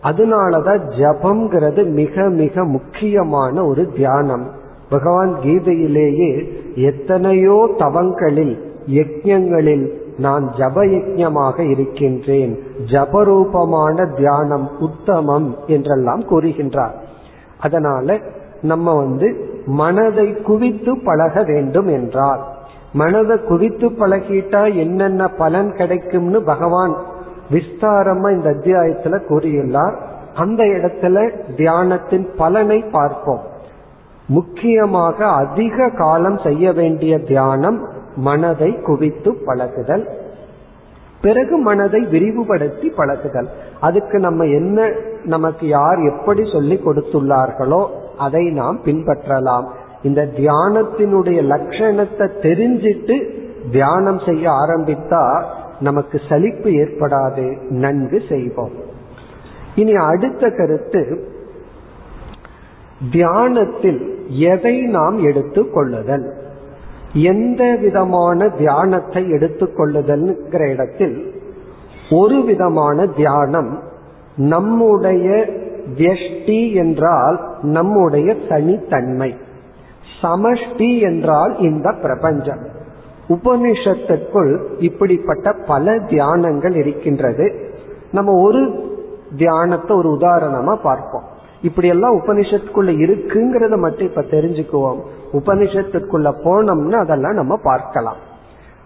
[0.04, 4.52] அதனாலதான் ஜபம்ங்கிறது மிக மிக முக்கியமான ஒரு தியானம்.
[4.90, 12.60] பகவான் கீதையிலேயே எத்தனையோ தவங்களில் யஜ்யங்களில் நான் ஜப யஜ்யமாக இருக்கின்றேன்.
[12.86, 16.94] ஜபரூபமான தியானம் உத்தமம் என்றெல்லாம் கூறுகின்றார்.
[17.60, 18.20] அதனால
[18.66, 19.28] நம்ம வந்து
[19.66, 22.44] மனதை குவித்து பழக வேண்டும் என்றால்
[22.94, 26.96] மனதை குவித்து பழகிட்டா என்னென்ன பலன் கிடைக்கும்னு பகவான்
[27.52, 29.96] விஸ்தாரமா இந்த அத்தியாயத்துல கூறியுள்ளார்.
[30.36, 31.18] அந்த இடத்துல
[31.58, 33.42] தியானத்தின் பலனை பார்ப்போம்.
[34.28, 37.80] முக்கியமாக அதிக காலம் செய்ய வேண்டிய தியானம்
[38.16, 40.06] மனதை குவித்து பழகுதல்.
[41.22, 43.50] பிறகு மனதை விரிவுபடுத்தி பழகுதல்.
[43.80, 44.92] அதுக்கு நம்ம என்ன
[45.26, 47.84] நமக்கு யார் எப்படி சொல்லி கொடுத்துள்ளார்களோ
[48.18, 49.66] அதை நாம் பின்பற்றலாம்.
[50.04, 53.30] இந்த தியானத்தினுடைய லட்சணத்தை தெரிஞ்சிட்டு
[53.72, 55.44] தியானம் செய்ய ஆரம்பித்தா
[55.80, 58.72] நமக்கு சலிப்பு ஏற்படாது நன்கு செய்வோம்.
[59.76, 61.30] இனி அடுத்த கருத்து
[63.12, 66.34] தியானத்தில் எதை நாம் எடுத்துக் கொள்ளுதல்?
[67.14, 71.34] எந்த விதமான தியானத்தை எடுத்துக்கொள்ளுதல்ங்கிற இடத்தில்
[72.10, 73.80] ஒரு விதமான தியானம்
[74.36, 75.46] நம்முடைய
[75.98, 79.36] வியஷ்டி என்றால் நம்முடைய தனித்தன்மை.
[80.22, 82.60] சமஷ்டி என்றால் இந்த பிரபஞ்சம்.
[83.30, 87.74] உபனிஷத்துக்குள் இப்படிப்பட்ட பல தியானங்கள் இருக்கின்றது.
[88.12, 88.84] நம்ம ஒரு
[89.38, 91.24] தியானத்தை ஒரு உதாரணமா பார்ப்போம்.
[91.62, 95.00] இப்படி எல்லாம் உபனிஷத்துக்குள்ள இருக்குங்கிறத மட்டும் இப்ப தெரிஞ்சுக்குவோம்.
[95.32, 98.16] உபனிஷத்துக்குள்ள போனோம்னா அதெல்லாம் நம்ம பார்க்கலாம்.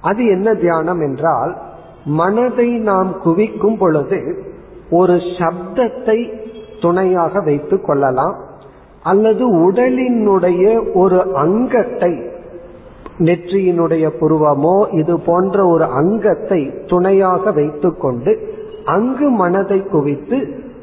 [0.01, 1.57] அது என்ன தியானம் என்றால்
[2.05, 4.43] மனதை நாம் குவிக்கும் பொழுது
[4.89, 6.47] ஒரு சப்தத்தை
[6.81, 8.35] துணையாக வைத்துக் கொள்ளலாம்.
[9.03, 10.63] அல்லது உடலினுடைய
[10.93, 12.11] ஒரு அங்கத்தை
[13.17, 18.31] நெற்றியினுடைய புருவமோ இது போன்ற ஒரு அங்கத்தை துணையாக வைத்துக்கொண்டு
[18.85, 20.37] அங்கு மனதை குவித்து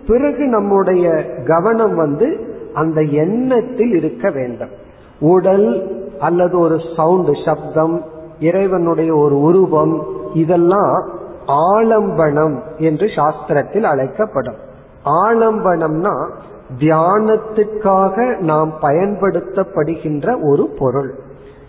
[0.07, 4.69] பிறகு நம்முடைய கவனம் வந்து அந்த எண்ணத்தில் இருக்க வேண்டும்.
[5.21, 5.69] உடல்
[6.21, 8.03] அல்லது ஒரு சவுண்ட் சப்தம்
[8.41, 11.09] இறைவனுடைய ஒரு உருவம் இதெல்லாம்
[11.47, 14.61] ஆலம்பனம் என்று சாஸ்திரத்தில் அழைக்கப்படும்.
[15.07, 16.31] ஆலம்பனம்னா
[16.79, 21.15] தியானத்துக்காக நாம் பயன்படுத்தப்படுகின்ற ஒரு பொருள்.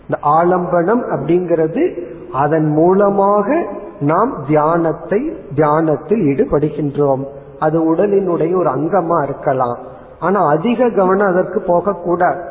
[0.00, 3.66] இந்த ஆலம்பனம் அப்படிங்கிறது அதன் மூலமாக
[4.00, 7.24] நாம் தியானத்தை தியானத்தில் ஈடுபடுகின்றோம்.
[7.58, 9.78] அது உடலினுடைய ஒரு அங்கமா இருக்கலாம்.
[10.20, 12.42] ஆனா அதிக கவனம் அதற்கு போகக்கூடாது.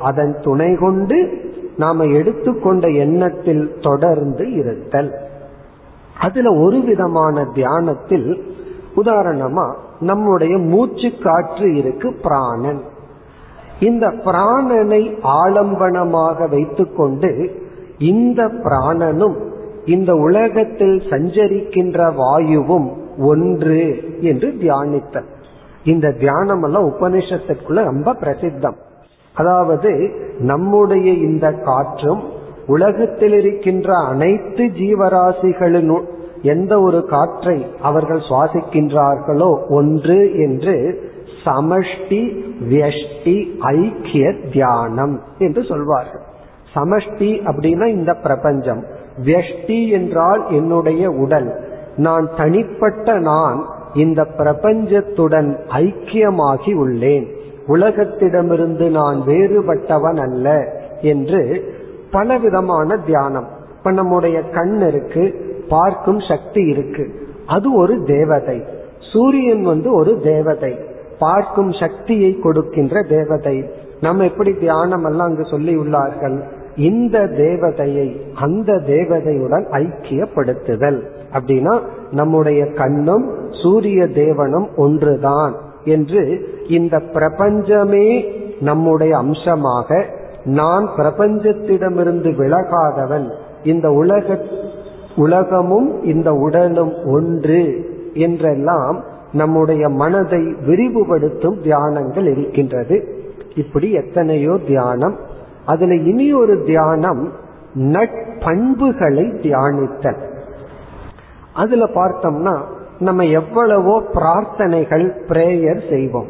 [0.00, 1.30] அதன் துணை கொண்டு
[1.76, 5.14] நாம எடுத்துக்கொண்ட எண்ணத்தில் தொடர்ந்து இருத்தல்.
[6.20, 8.52] அதுல ஒரு விதமான தியானத்தில்
[8.96, 12.82] உதாரணமா நம்முடைய மூச்சு காற்று இருக்கு பிராணன்.
[13.80, 15.02] இந்த பிராணனை
[15.40, 17.30] ஆலம்பனமாக வைத்துக்கொண்டு
[17.98, 19.36] இந்த பிராணனும்
[19.86, 22.88] இந்த உலகத்தில் சஞ்சரிக்கின்ற வாயுவும்
[23.18, 23.82] ஒன்று
[24.20, 25.22] என்று தியானித்த
[25.84, 28.78] இந்த தியானம் எல்லாம் உபனிஷத்துக்குள்ள ரொம்ப பிரசித்தம்.
[29.34, 29.90] அதாவது
[30.38, 32.22] நம்முடைய இந்த காற்றும்
[32.66, 35.94] உலகத்தில் இருக்கின்ற அனைத்து ஜீவராசிகளின்
[36.44, 40.76] எந்த ஒரு காற்றை அவர்கள் சுவாசிக்கின்றார்களோ ஒன்று என்று
[41.44, 42.22] சமஷ்டி
[42.70, 46.20] வியஷ்டி ஐக்கிய தியானம் என்று சொல்வார்கள்.
[46.74, 48.84] சமஷ்டி அப்படின்னா இந்த பிரபஞ்சம்.
[49.24, 51.50] வியஷ்டி என்றால் என்னுடைய உடல்.
[51.96, 57.26] நான் தனிப்பட்ட நான் இந்த பிரபஞ்சத்துடன் ஐக்கியமாகி உள்ளேன்.
[57.68, 61.42] உலகத்திடமிருந்து நான் வேறுபட்டவன் அல்ல என்று
[62.10, 63.48] பலவிதமான தியானம்.
[63.78, 65.43] இப்ப நம்முடைய கண் இருக்கு.
[65.68, 67.12] பார்க்கும் சக்தி இருக்கு.
[67.46, 68.62] அது ஒரு தேவதை.
[69.12, 70.78] சூரியன் வந்து ஒரு தேவதை.
[71.18, 73.64] பார்க்கும் சக்தியை கொடுக்கின்ற தேவதை.
[74.00, 76.42] நம்ம எப்படி தியானம் எல்லாம் அங்கு சொல்லி உள்ளார்கள்?
[76.76, 81.02] இந்த தேவதையை அந்த தேவதையுடன் ஐக்கியப்படுத்துதல்.
[81.32, 83.30] அப்படின்னா நம்முடைய கண்ணும்
[83.62, 88.24] சூரிய தேவனும் ஒன்றுதான் என்று இந்த பிரபஞ்சமே
[88.60, 90.06] நம்முடைய அம்சமாக
[90.44, 93.32] நான் பிரபஞ்சத்திடமிருந்து விலகாதவன்
[93.64, 94.44] இந்த உலக
[95.16, 103.22] உலகமும் இந்த உடலும் ஒன்று என்றெல்லாம் நம்முடைய மனதை விரிவுபடுத்தும் தியானங்கள் இருக்கின்றது.
[103.54, 105.16] இப்படி எத்தனையோ தியானம்.
[105.66, 107.32] அதுல இனி ஒரு தியானம்
[107.74, 110.20] நட்பண்புகளை தியானித்தல்.
[111.54, 112.58] அதுல பார்த்தோம்னா
[112.98, 116.26] நம்ம எவ்வளவோ பிரார்த்தனைகள் பிரேயர் செய்வோம்.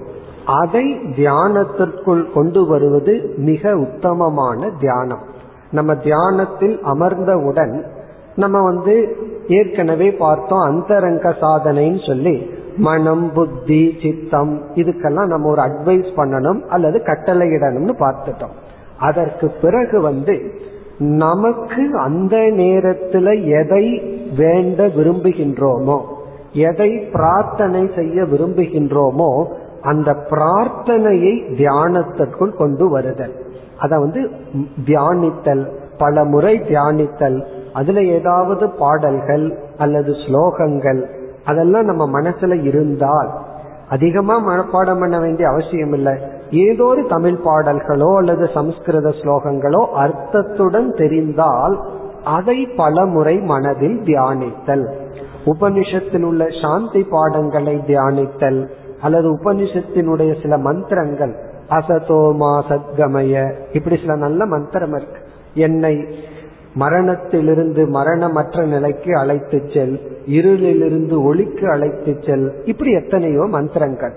[0.46, 5.22] அதை தியானத்திற்குள் கொண்டு வருவது மிக உத்தமமான தியானம்.
[5.70, 7.84] நம்ம தியானத்தில் அமர்ந்தவுடன்
[8.36, 8.94] நம்ம வந்து
[9.48, 12.34] ஏற்கனவே பார்த்தோம் அந்தரங்க சாதனைன்னு சொல்லி
[12.76, 18.54] மனம் புத்தி சித்தம் இதுக்கெல்லாம் நம்ம ஒரு அட்வைஸ் பண்ணணும் அல்லது கட்டளையிடணும்னு பார்த்துட்டோம்.
[18.98, 20.34] அதற்கு பிறகு வந்து
[20.98, 23.26] நமக்கு அந்த நேரத்துல
[23.60, 23.84] எதை
[24.36, 25.98] வேண்ட விரும்புகின்றோமோ
[26.52, 29.30] எதை பிரார்த்தனை செய்ய விரும்புகின்றோமோ
[29.82, 33.34] அந்த பிரார்த்தனையை தியானத்திற்குள் கொண்டு வருதல்.
[33.78, 34.30] அத வந்து
[34.86, 35.64] தியானித்தல்
[35.98, 37.38] பல முறை தியானித்தல்
[37.78, 39.46] அதுல ஏதாவது பாடல்கள்
[39.78, 41.00] அல்லது ஸ்லோகங்கள்
[41.44, 43.30] அதெல்லாம் நம்ம மனசுல இருந்தால்
[43.88, 46.14] அதிகமா மனப்பாடம் பண்ண வேண்டிய அவசியம் இல்லை.
[46.64, 51.74] ஏதோ ஒரு தமிழ் பாடல்களோ அல்லது சமஸ்கிருத ஸ்லோகங்களோ அர்த்தத்துடன் தெரிந்தால்
[52.36, 54.84] அதை பல முறை மனதில் தியானித்தல்.
[55.52, 58.60] உபனிஷத்தில் உள்ள சாந்தி பாடங்களை தியானித்தல்
[59.00, 61.34] அல்லது உபனிஷத்தினுடைய சில மந்திரங்கள்
[61.78, 63.34] அசதோமா சத்கமய
[63.72, 65.20] இப்படி சில நல்ல மந்திரம் இருக்கு.
[65.66, 65.94] என்னை
[66.74, 72.52] மரணத்திலிருந்து மரணமற்ற நிலைக்கு அழைத்து செல் இருளிலிருந்து ஒளிக்கு அழைத்து செல்.
[72.64, 74.14] இப்படி எத்தனையோ மந்திரங்கள்.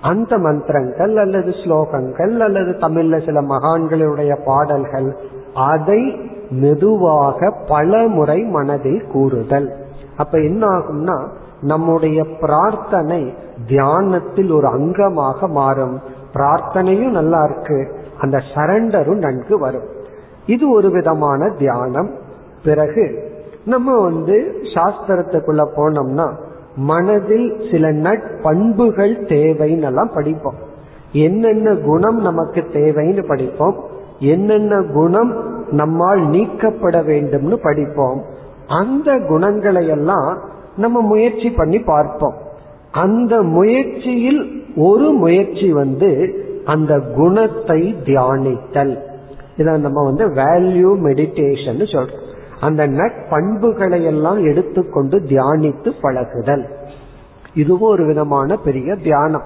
[0.00, 5.16] அந்த மந்திரங்கள் அல்லது ஸ்லோகங்கள் அல்லது தமிழ்ல சில மகான்களுடைய பாடல்கள்
[5.54, 9.72] அதை மெதுவாக பல முறை மனதில் கூறுதல்.
[10.16, 11.26] அப்ப என்ன ஆகும்னா
[11.60, 13.34] நம்முடைய பிரார்த்தனை
[13.66, 16.00] தியானத்தில் ஒரு அங்கமாக மாறும்.
[16.34, 17.96] பிரார்த்தனையும் நல்லா இருக்கு.
[18.20, 19.96] அந்த சரண்டரும் நன்கு வரும்.
[20.48, 22.10] இது ஒரு விதமான தியானம்.
[22.64, 23.04] பிறகு
[23.64, 24.36] நம்ம வந்து
[24.74, 26.26] சாஸ்திரத்துக்குள்ள போனோம்னா
[26.76, 30.58] மனதில் சில நட்பண்புகள் தேவைன்னு எல்லாம் படிப்போம்.
[31.12, 33.76] என்னென்ன குணம் நமக்கு தேவைன்னு படிப்போம்.
[34.18, 35.32] என்னென்ன குணம்
[35.70, 38.22] நம்மால் நீக்கப்பட வேண்டும்னு படிப்போம்.
[38.66, 40.38] அந்த குணங்களை எல்லாம்
[40.76, 42.36] நம்ம முயற்சி பண்ணி பார்ப்போம்.
[42.90, 46.10] அந்த முயற்சியில் ஒரு முயற்சி வந்து
[46.64, 48.96] அந்த குணத்தை தியானித்தல்.
[49.58, 52.26] இதை நம்ம வந்து வேல்யூ மெடிடேஷன் சொல்றோம்.
[52.60, 56.64] அந்த நட்பண்புகளை எல்லாம் எடுத்துக்கொண்டு தியானித்து பழகுதல்.
[57.54, 59.42] இதுவும் ஒரு விதமான பெரிய தியானம்.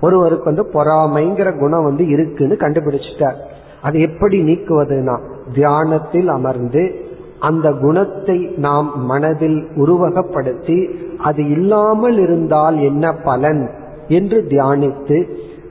[0.00, 3.38] ஒருவருக்கு வந்து பொறாமைங்கிற குணம் வந்து இருக்குன்னு கண்டுபிடிச்சிட்டார்.
[3.82, 5.16] அது எப்படி நீக்குவதுனா
[5.54, 10.78] தியானத்தில் அமர்ந்து அந்த குணத்தை நாம் மனதில் உருவகப்படுத்தி
[11.18, 13.70] அது இல்லாமல் இருந்தால் என்ன பலன்?
[14.08, 15.18] என்று தியானித்து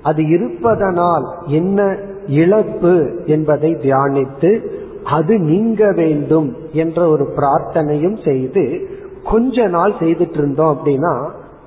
[0.04, 4.52] அது இருப்பதனால் என்ன இழப்பு என்பதை தியானித்து
[5.04, 8.88] அது நீங்க வேண்டும் என்ற ஒரு பிரார்த்தனையும் செய்து
[9.24, 11.14] கொஞ்ச நாள் செய்துட்டு இருந்தோம் அப்படின்னா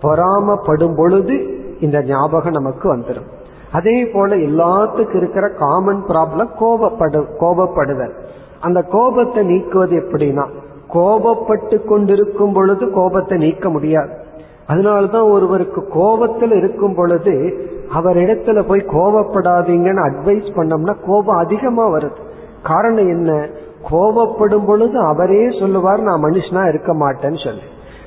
[0.03, 1.37] பொறாமப்படும் பொழுது
[1.81, 3.29] இந்த ஞாபகம் நமக்கு வந்துடும்
[3.73, 8.15] அதே போல எல்லாத்துக்கும் இருக்கிற காமன் ப்ராப்ளம் கோபப்படு கோபப்படுதல்.
[8.61, 10.45] அந்த கோபத்தை நீக்குவது எப்படின்னா
[10.95, 14.13] கோபப்பட்டு கொண்டிருக்கும் பொழுது கோபத்தை நீக்க முடியாது.
[14.69, 22.21] அதனாலதான் ஒருவருக்கு கோபத்தில் இருக்கும் பொழுது அவர் இடத்துல போய் கோபப்படாதீங்கன்னு அட்வைஸ் பண்ணோம்னா கோபம் அதிகமா வருது.
[22.63, 23.49] காரணம் என்ன?
[23.91, 27.61] கோபப்படும் பொழுது அவரே சொல்லுவார் நான் மனுஷனா இருக்க மாட்டேன்னு சொல்லி.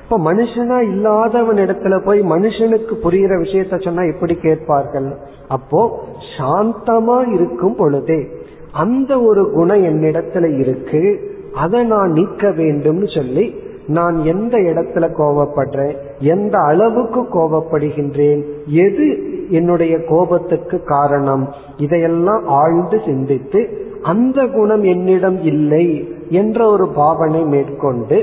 [0.04, 5.16] இப்ப மனுஷனா இல்லாதவன் இடத்துல போய் மனுஷனுக்கு புரிகிற விஷயத்த சொன்னா எப்படி கேட்பார்கள்?
[5.48, 5.98] அப்போ
[6.38, 8.28] சாந்தமா இருக்கும் பொழுதே
[8.72, 11.20] அந்த ஒரு குணம் என்னிடத்துல இருக்கு
[11.54, 13.54] அதை நான் நீக்க வேண்டும்னு சொல்லி
[13.90, 15.96] நான் எந்த இடத்துல கோபப்படுறேன்?
[16.18, 18.42] எந்த அளவுக்கு கோபப்படுகின்றேன்?
[18.82, 19.06] எது
[19.48, 21.44] என்னுடைய கோபத்துக்கு காரணம்?
[21.76, 23.60] இதையெல்லாம் ஆழ்ந்து சிந்தித்து
[24.02, 25.86] அந்த குணம் என்னிடம் இல்லை
[26.28, 28.18] என்ற ஒரு பாவனை மேற்கொண்டு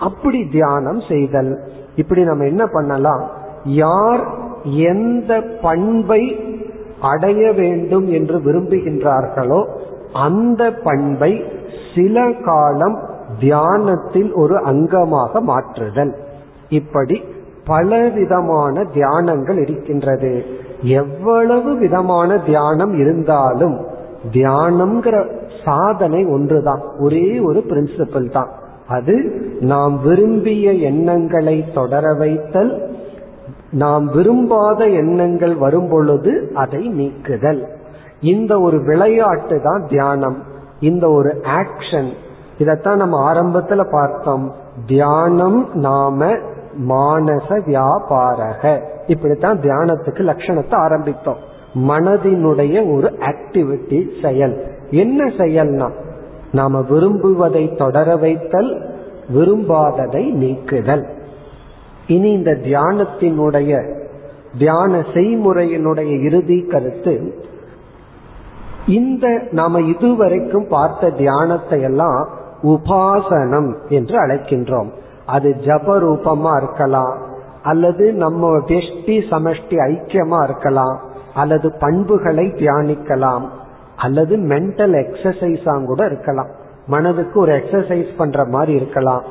[0.00, 1.52] அப்படி தியானம் செய்தல்.
[1.96, 3.24] இப்படி நம்ம என்ன பண்ணலாம்?
[3.64, 4.22] யார்
[4.62, 5.32] எந்த
[5.62, 6.22] பண்பை
[7.00, 9.60] அடைய வேண்டும் என்று விரும்புகின்றார்களோ
[10.12, 11.32] அந்த பண்பை
[11.94, 12.98] சில காலம்
[13.40, 16.14] தியானத்தில் ஒரு அங்கமாக மாற்றுதல்.
[16.68, 17.22] இப்படி
[17.64, 20.44] பலவிதமான தியானங்கள் இருக்கின்றது.
[20.82, 23.86] எவ்வளவு விதமான தியானம் இருந்தாலும்
[24.32, 25.26] தியானம்ங்கிற
[25.64, 26.82] சாதனை ஒன்றுதான்.
[26.98, 28.48] ஒரே ஒரு பிரின்சிபல் தான்.
[28.88, 29.14] அது
[29.60, 32.92] நாம் விரும்பிய எண்ணங்களை தொடர வைத்தல்
[33.70, 37.68] நாம் விரும்பாத எண்ணங்கள் வரும் பொழுது அதை நீக்குதல்.
[38.20, 40.42] இந்த ஒரு விளையாட்டு தான் தியானம்.
[40.80, 42.10] இந்த ஒரு ஆக்ஷன்
[42.58, 44.54] இதத்தான் நம்ம ஆரம்பத்துல பார்த்தோம்.
[44.86, 46.26] தியானம் நாம
[46.88, 48.80] மானச வியாபாரக.
[49.06, 51.42] இப்படித்தான் தியானத்துக்கு லட்சணத்தை ஆரம்பித்தோம்.
[51.88, 54.64] மனதினுடைய ஒரு ஆக்டிவிட்டி செயல்.
[54.90, 55.90] என்ன செயல்னா
[56.52, 58.90] நாம விரும்புவதை தொடர வைத்தல்
[59.34, 61.06] விரும்பாததை நீக்குதல்.
[62.06, 64.02] இனி இந்த தியானத்தினுடைய
[64.58, 67.42] தியான செய்முறையினுடைய இறுதி கருத்து
[68.86, 72.28] இந்த நாம இதுவரைக்கும் பார்த்த தியானத்தை எல்லாம்
[72.62, 74.88] உபாசனம் என்று அழைக்கின்றோம்.
[75.26, 77.16] அது ஜப ரூபமா இருக்கலாம்
[77.62, 81.00] அல்லது நம்ம வெஷ்டி சமஷ்டி ஐக்கியமா இருக்கலாம்
[81.34, 83.42] அல்லது பண்புகளை தியானிக்கலாம்
[83.96, 86.48] அல்லது மென்டல் எக்ஸசைஸா கூட இருக்கலாம்.
[86.86, 89.22] மனதுக்கு ஒரு எக்ஸசைஸ் பண்ற மாதிரி இருக்கலாம்.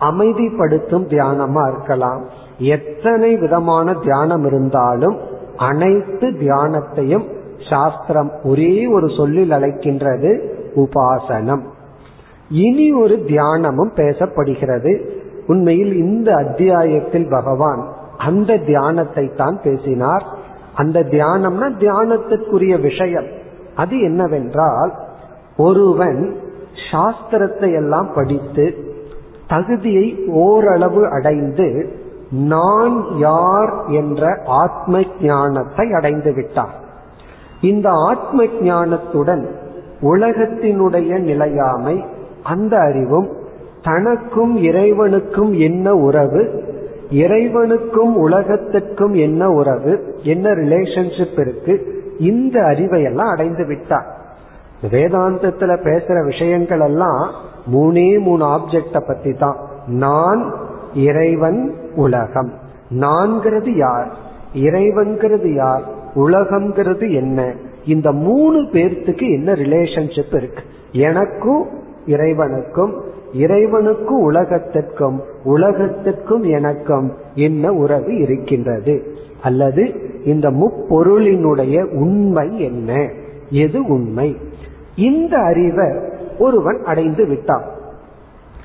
[0.00, 2.24] அமைதிப்படுத்தும் தியானமா இருக்கலாம்.
[2.58, 5.18] எத்தனை விதமான தியானம் இருந்தாலும்
[5.56, 7.24] அனைத்து தியானத்தையும்
[7.70, 11.60] சாஸ்திரம் ஒரே ஒரு சொல்லில் அழைக்கின்றது உபாசனம்.
[12.48, 15.08] இனி ஒரு தியானமும் பேசப்படுகிறது.
[15.46, 17.88] உண்மையில் இந்த அத்தியாயத்தில் பகவான்
[18.18, 20.26] அந்த தியானத்தை தான் பேசினார்.
[20.74, 23.26] அந்த தியானம்னா தியானத்திற்குரிய விஷயம்.
[23.74, 24.92] அது என்னவென்றால்
[25.56, 26.36] ஒருவன்
[26.92, 28.74] சாஸ்திரத்தை எல்லாம் படித்து
[29.46, 36.74] தகுதியை ஓரளவு அடைந்து நான் யார் என்ற ஆத்ம ஞானத்தை அடைந்து விட்டார்.
[37.60, 39.46] இந்த ஆத்ம ஞானத்துடன்
[40.00, 42.04] உலகத்தினுடைய நிலையாமை
[42.44, 43.28] அந்த அறிவும்
[43.82, 46.62] தனக்கும் இறைவனுக்கும் என்ன உறவு?
[47.10, 50.14] இறைவனுக்கும் உலகத்திற்கும் என்ன உறவு?
[50.22, 52.02] என்ன ரிலேஷன்ஷிப் இருக்கு?
[52.18, 54.06] இந்த அறிவை எல்லாம் அடைந்து விட்டார்.
[54.90, 57.30] வேதாந்தத்துல பேசுற விஷயங்கள் எல்லாம்
[57.72, 59.56] மூணே மூணு ஆப்ஜெக்ட பத்தி தான்.
[59.86, 60.54] நான்
[60.94, 62.52] இறைவன் உலகம்.
[62.88, 64.12] நான்கிறது யார்?
[64.54, 65.82] இறைவன்கிறது யார்?
[66.14, 67.52] உலகம்ங்கிறது என்ன?
[67.86, 70.62] இந்த மூணு பேர்த்துக்கு என்ன ரிலேஷன்ஷிப் இருக்கு?
[70.92, 72.92] எனக்கும் இறைவனுக்கும்
[73.32, 79.16] இறைவனுக்கும் உலகத்திற்கும் உலகத்திற்கும் எனக்கும் என்ன உறவு இருக்கின்றது?
[79.42, 79.94] அல்லது
[80.24, 83.10] இந்த முப்பொருளினுடைய உண்மை என்ன?
[83.50, 84.36] எது உண்மை?
[84.96, 85.90] இந்த அறிவை
[86.38, 87.64] ஒருவன் அடைந்து விட்டான்.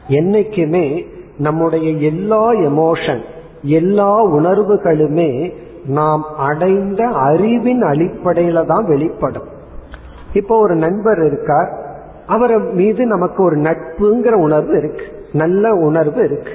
[0.08, 1.06] என்னைக்குமே
[1.38, 3.22] நம்முடைய எல்லா எமோஷன்
[3.62, 5.54] எல்லா உணர்வுகளுமே
[5.86, 9.48] நாம் அடைந்த அறிவின் அடிப்படையில தான் வெளிப்படும்.
[10.34, 11.89] இப்போ ஒரு நண்பர் இருக்கார்.
[12.30, 15.04] அவர் மீது நமக்கு ஒரு நட்புங்கிற உணர்வு இருக்கு.
[15.32, 16.52] நல்ல உணர்வு இருக்கு.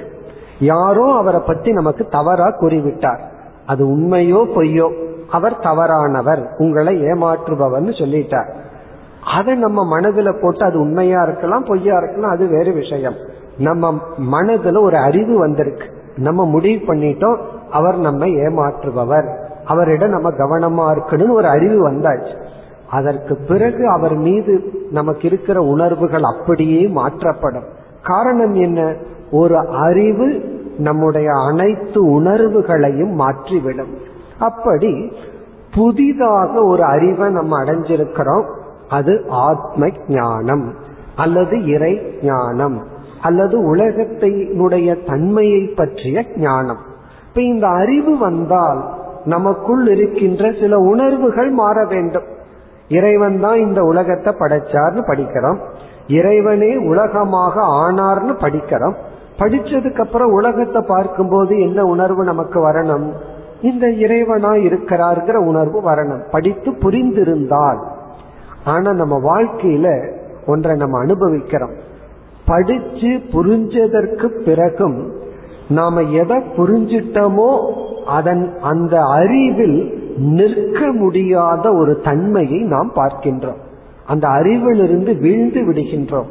[0.59, 3.19] யாரோ அவரை பத்தி நமக்கு தவறா கூறிவிட்டார்.
[3.65, 4.93] அது உண்மையோ பொய்யோ
[5.31, 8.53] அவர் தவறானவர் உங்களை ஏமாற்றுபவர்னு சொல்லிட்டார்.
[9.37, 13.15] அதை நம்ம மனதுல போட்டு அது உண்மையா இருக்கலாம் பொய்யா இருக்கலாம் அது வேறு விஷயம்.
[13.57, 13.99] நம்ம
[14.31, 15.87] மனதுல ஒரு அறிவு வந்திருக்கு.
[16.15, 17.37] நம்ம முடிவு பண்ணிட்டோம்
[17.71, 19.35] அவர் நம்ம ஏமாற்றுபவர்.
[19.65, 22.44] அவரிடம் நம்ம கவனமா இருக்கணும்னு ஒரு அறிவு வந்தாச்சு.
[22.95, 24.53] அதற்கு பிறகு அவர் மீது
[24.91, 27.67] நமக்கு இருக்கிற உணர்வுகள் அப்படியே மாற்றப்படும்.
[28.03, 28.95] காரணம் என்ன?
[29.31, 33.93] ஒரு அறிவு நம்முடைய அனைத்து உணர்வுகளையும் மாற்றிவிடும்.
[34.39, 35.11] அப்படி
[35.73, 38.45] புதிதாக ஒரு அறிவை நம்ம அடைஞ்சிருக்கிறோம்.
[38.89, 40.73] அது ஆத்ம ஞானம்
[41.15, 42.83] அல்லது இறை ஞானம்
[43.21, 46.81] அல்லது உலகத்தினுடைய தன்மையை பற்றிய ஞானம்.
[47.27, 48.81] இப்ப இந்த அறிவு வந்தால்
[49.25, 52.33] நமக்குள் இருக்கின்ற சில உணர்வுகள் மாற வேண்டும்.
[52.87, 55.57] இறைவன் தான் இந்த உலகத்தை படைச்சார்னு படிக்கிறோம்.
[56.07, 58.93] இறைவனே உலகமாக ஆனார்னு படிக்கிறோம்.
[59.39, 63.11] படிச்சதுக்கு அப்புறம் உலகத்தை பார்க்கும்போது என்ன உணர்வு நமக்கு வரணும்?
[63.61, 66.23] இந்த இறைவனா இருக்கிறார்கிற உணர்வு வரணும்.
[66.31, 67.77] படித்து புரிந்திருந்தால்.
[68.65, 70.11] ஆனா நம்ம வாழ்க்கையில
[70.47, 71.73] ஒன்றை நம்ம அனுபவிக்கிறோம்.
[72.45, 75.11] படிச்சு புரிஞ்சதற்கு பிறகும்
[75.69, 77.73] நாம எதை புரிஞ்சிட்டோமோ
[78.05, 83.63] அதன் அந்த அறிவில் நிற்க முடியாத ஒரு தன்மையை நாம் பார்க்கின்றோம்.
[84.07, 86.25] அந்த அறிவிலிருந்து வீழ்ந்து விடுகின்றோம்.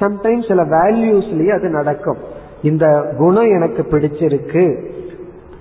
[0.00, 2.16] சம்டைம்ஸ் சில வேல்யூஸ்லயே அது நடக்கும்.
[2.62, 4.90] இந்த குணம் எனக்கு பிடிச்சிருக்கு.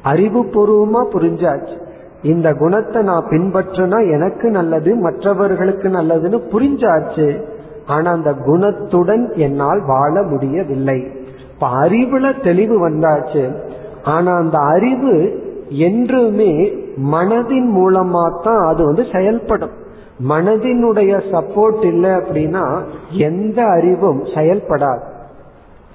[0.04, 1.84] அறிவுபூர்வமா புரிஞ்சாச்சு.
[2.24, 7.42] இந்த குணத்தை நான் பின்பற்றினா எனக்கு நல்லது மற்றவர்களுக்கு நல்லதுன்னு புரிஞ்சாச்சு.
[7.86, 11.08] ஆனா அந்த குணத்துடன் என்னால் வாழ முடியவில்லை.
[11.54, 13.56] இப்ப அறிவுல தெளிவு வந்தாச்சு.
[14.04, 16.74] ஆனா அந்த அறிவு என்றுமே
[17.12, 19.70] மனதின் மூலமா தான் அது வந்து செயல்படும்.
[20.30, 25.02] மனதினுடைய சப்போர்ட் இல்லை அப்படின்னா எந்த அறிவும் செயல்படாது.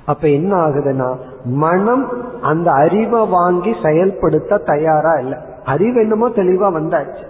[0.06, 2.08] அப்ப என்ன ஆகுதுன்னா மனம்
[2.40, 5.38] அந்த அறிவை வாங்கி செயல்படுத்த தயாரா இல்லை.
[5.64, 7.24] அறிவு என்னமோ தெளிவா வந்தாச்சு.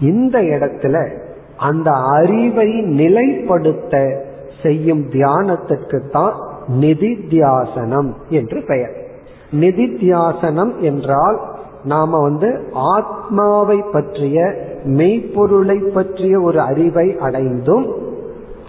[0.00, 1.08] இந்த இடத்துல
[1.56, 4.22] அந்த அறிவை நிலைப்படுத்த
[4.62, 6.34] செய்யும் தியானத்திற்கு தான்
[6.80, 9.04] நிதித்தியாசனம் என்று பெயர்.
[9.52, 11.40] நிதித்தியாசனம் என்றால்
[11.84, 17.94] நாம வந்து ஆத்மாவை பற்றிய மெய்ப்பொருளை பற்றிய ஒரு அறிவை அடைந்தும்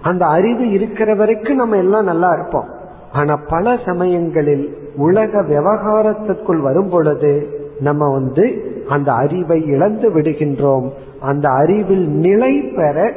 [0.02, 2.68] அந்த அறிவு இருக்கிற வரைக்கும் நம்ம எல்லாம் நல்லா இருப்போம்.
[3.12, 7.48] ஆனா பல சமயங்களில் உலக விவகாரத்திற்குள் வரும் பொழுது
[7.80, 10.90] நம்ம வந்து அந்த அறிவை இழந்து விடுகின்றோம்.
[11.20, 13.14] அந்த அறிவில் நிலை பெற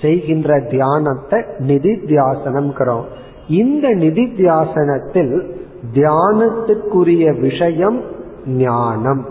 [0.00, 3.02] செய்கின்ற தியானத்தை நிதி தியாசனம்
[3.48, 5.57] இந்த நிதி தியாசனத்தில்
[5.94, 8.00] தியானத்துக்குரிய விஷயம்
[8.46, 9.24] ஞானம்.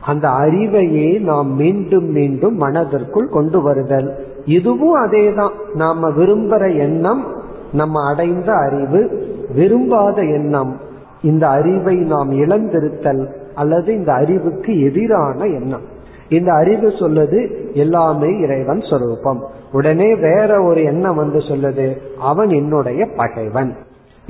[0.00, 4.26] அந்த அறிவையே நாம் மீண்டும் மீண்டும் மனதிற்குள் கொண்டு வருதல்.
[4.44, 5.52] இதுவும் அதேதான்.
[5.74, 7.24] நாம விரும்புற எண்ணம்
[7.72, 10.76] நம்ம அடைந்த அறிவு விரும்பாத எண்ணம்
[11.22, 15.80] இந்த அறிவை நாம் இழந்திருத்தல் அல்லது இந்த அறிவுக்கு எதிரான எண்ணம்.
[16.28, 19.44] இந்த அறிவு சொல்லுது எல்லாமே இறைவன் சொரூபம்.
[19.72, 23.74] உடனே வேற ஒரு எண்ணம் வந்து சொல்லுது அவன் என்னுடைய பகைவன்.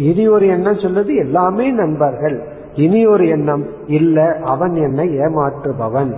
[0.00, 2.36] இனி ஒரு எண்ணம் சொல்லுது எல்லாமே நண்பர்கள்.
[2.74, 6.12] இனி ஒரு எண்ணம் இல்ல அவன் என்னை ஏமாற்றுபவன்.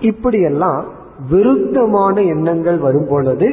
[0.00, 0.84] இப்படியெல்லாம்
[1.30, 3.48] விருத்தமான எண்ணங்கள் வரும் பொழுது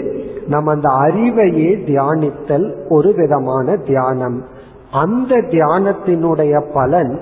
[0.48, 4.44] நம்ம அந்த அறிவையே தியானித்தல் ஒரு விதமான தியானம்.
[4.92, 7.20] அந்த தியானத்தினுடைய பலன்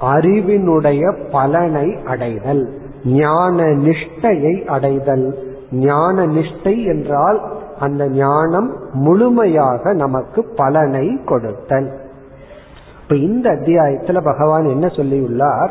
[0.00, 2.64] அறிவினுடைய பலனை அடைதல்.
[3.04, 5.26] ஞான நிஷ்டையை அடைதல்.
[5.72, 7.40] ஞான நிஷ்டை என்றால்
[7.80, 11.92] அந்த ஞானம் முழுமையாக நமக்கு பலனை கொடுத்தல்.
[13.02, 15.70] இப்ப இந்த அத்தியாயத்துல பகவான் என்ன சொல்லியுள்ளார்?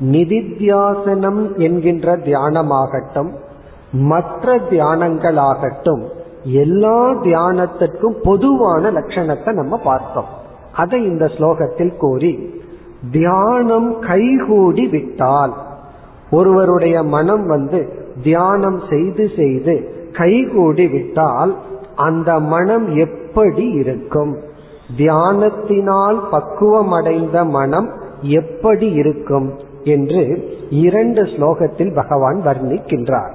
[0.00, 3.30] நிதித்தியாசனம் என்கின்ற தியானமாகட்டும்
[3.92, 6.02] மற்ற தியானங்களாகட்டும்
[6.42, 10.24] எல்லா தியானத்திற்கும் பொதுவான லட்சணத்தை நம்ம பார்த்தோம்.
[10.74, 12.60] அதை இந்த ஸ்லோகத்தில் கூறி
[13.10, 15.52] தியானம் கைகூடி விட்டால்
[16.30, 21.58] ஒருவருடைய மனம் வந்து தியானம் செய்து செய்து கைகூடி விட்டால்
[21.96, 24.36] அந்த மனம் எப்படி இருக்கும்?
[24.96, 27.88] தியானத்தினால் பக்குவமடைந்த மனம்
[28.20, 29.70] எப்படி இருக்கும்?
[29.84, 33.30] என்று இரண்டு ஸ்லோகத்தில் பகவான் வர்ணிக்கின்றார்.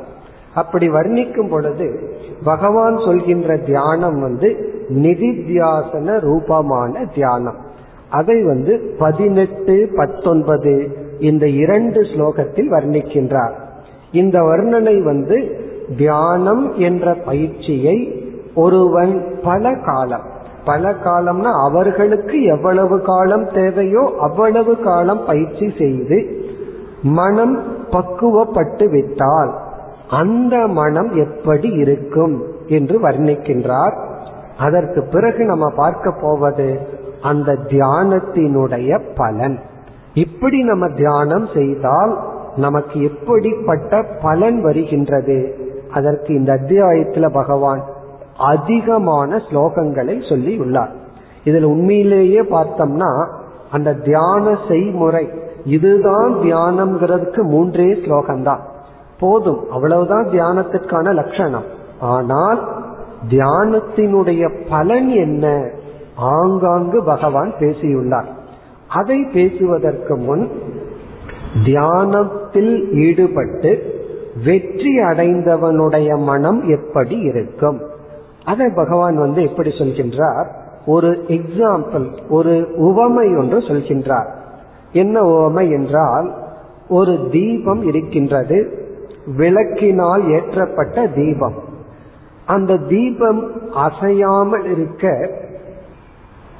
[0.55, 7.55] அப்படி வர்ணிக்கும் பொழுது பகவான் சொல்கின்ற தியானம் வந்து நிதித்தியாசன ரூபமான தியானம்.
[8.09, 13.53] அதை வந்து பதினெட்டு பத்தொன்பது இந்த இரண்டு ஸ்லோகத்தில் வர்ணிக்கின்றார்.
[14.11, 15.65] இந்த வர்ணனை வந்து
[15.97, 18.25] தியானம் என்ற பயிற்சியை
[18.55, 20.35] ஒருவன் பல காலம்
[20.65, 26.45] பல காலம்னா அவர்களுக்கு எவ்வளவு காலம் தேவையோ அவ்வளவு காலம் பயிற்சி செய்து
[27.01, 29.53] மனம் பக்குவப்பட்டு விட்டால்
[30.09, 33.95] அந்த மனம் எப்படி இருக்கும் என்று வர்ணிக்கின்றார்.
[34.57, 36.79] அதற்கு பிறகு நம்ம பார்க்க போவது
[37.21, 39.59] அந்த தியானத்தினுடைய பலன்.
[40.13, 42.19] இப்படி நம்ம தியானம் செய்தால்
[42.55, 45.66] நமக்கு எப்படிப்பட்ட பலன் வருகின்றது?
[45.97, 47.83] அதற்கு இந்த அத்தியாயத்துல பகவான்
[48.37, 50.93] அதிகமான ஸ்லோகங்களை சொல்லி உள்ளார்
[51.45, 53.11] இதுல உண்மையிலேயே பார்த்தோம்னா
[53.71, 55.25] அந்த தியான செய்முறை
[55.65, 58.63] இதுதான் தியானம்ங்கிறதுக்கு மூன்றே ஸ்லோகம்தான்.
[59.19, 61.67] போதும் அவ்வளவுதான் தியானத்திற்கான லட்சணம்.
[61.99, 62.61] ஆனால்
[63.29, 65.45] தியானத்தினுடைய பலன் என்ன?
[66.15, 68.29] ஆங்காங்கு பகவான் பேசியுள்ளார்.
[68.87, 70.45] அதை பேசுவதற்கு முன்
[71.65, 73.71] தியானத்தில் ஈடுபட்டு
[74.45, 77.81] வெற்றி அடைந்தவனுடைய மனம் எப்படி இருக்கும்?
[78.45, 80.45] அதை பகவான் வந்து எப்படி சொல்கின்றார்?
[80.85, 84.29] ஒரு எக்ஸாம்பிள் ஒரு உவமை ஒன்று சொல்கின்றார்.
[84.91, 86.33] என்ன உவமை என்றால்
[86.89, 88.85] ஒரு தீபம் இருக்கின்றது
[89.37, 91.53] விளக்கினால் ஏற்றப்பட்ட தீபம்.
[92.45, 95.29] அந்த தீபம் அசையாமல் இருக்க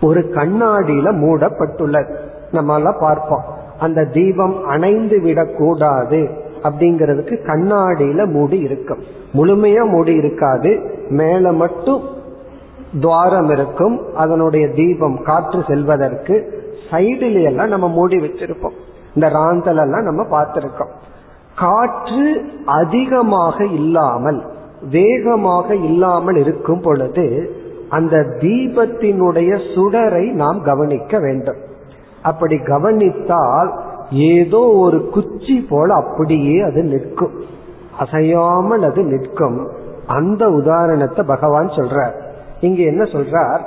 [0.02, 2.16] ஒரு கண்ணாடியில மூடப்பட்டுள்ளது.
[2.52, 3.44] நம்ம எல்லாம் பார்ப்போம்.
[3.80, 6.30] அந்த தீபம் அணைந்து விடக்கூடாது.
[6.64, 9.00] அப்படிங்கிறதுக்கு கண்ணாடியில மூடி இருக்கும்.
[9.34, 10.80] முழுமையா மூடி இருக்காது.
[11.10, 12.02] மேல மட்டும்
[13.02, 14.16] துவாரம் இருக்கும்.
[14.16, 18.78] அதனுடைய தீபம் காற்று செல்வதற்கு சைடுல எல்லாம் நம்ம மூடி வச்சிருப்போம்.
[19.16, 20.94] இந்த ராந்தல் எல்லாம் நம்ம பார்த்திருக்கோம்.
[21.56, 24.46] காற்று அதிகமாக இல்லாமல்
[24.92, 27.56] வேகமாக இல்லாமல் இருக்கும் பொழுது
[27.90, 31.56] அந்த தீபத்தினுடைய சுடரை நாம் கவனிக்க வேண்டும்.
[32.24, 33.80] அப்படி கவனித்தால்
[34.12, 37.32] ஏதோ ஒரு குச்சி போல அப்படியே அது நிற்கும்.
[38.00, 39.68] அசையாமல் அது நிற்கும்.
[40.08, 42.12] அந்த உதாரணத்தை பகவான் சொல்றார்.
[42.62, 43.60] இங்க என்ன சொல்றார்?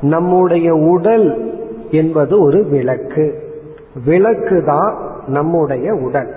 [0.00, 1.54] நம்முடைய உடல்
[1.90, 3.54] என்பது ஒரு விளக்கு.
[4.04, 6.34] விளக்கு தான் நம்முடைய உடல்.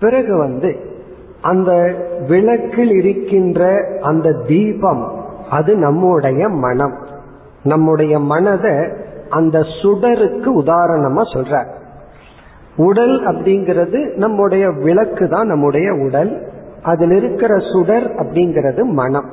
[0.00, 0.76] பிறகு வந்து
[1.40, 1.94] அந்த
[2.28, 5.12] விளக்கில் இருக்கின்ற அந்த தீபம்
[5.50, 6.94] அது நம்முடைய மனம்.
[7.62, 8.74] நம்முடைய மனதை
[9.28, 11.80] அந்த சுடருக்கு உதாரணமா சொல்ற
[12.76, 16.46] உடல் அப்படிங்கிறது நம்முடைய விளக்கு தான் நம்முடைய உடல்.
[16.82, 19.28] அதில் இருக்கிற சுடர் அப்படிங்கிறது மனம்.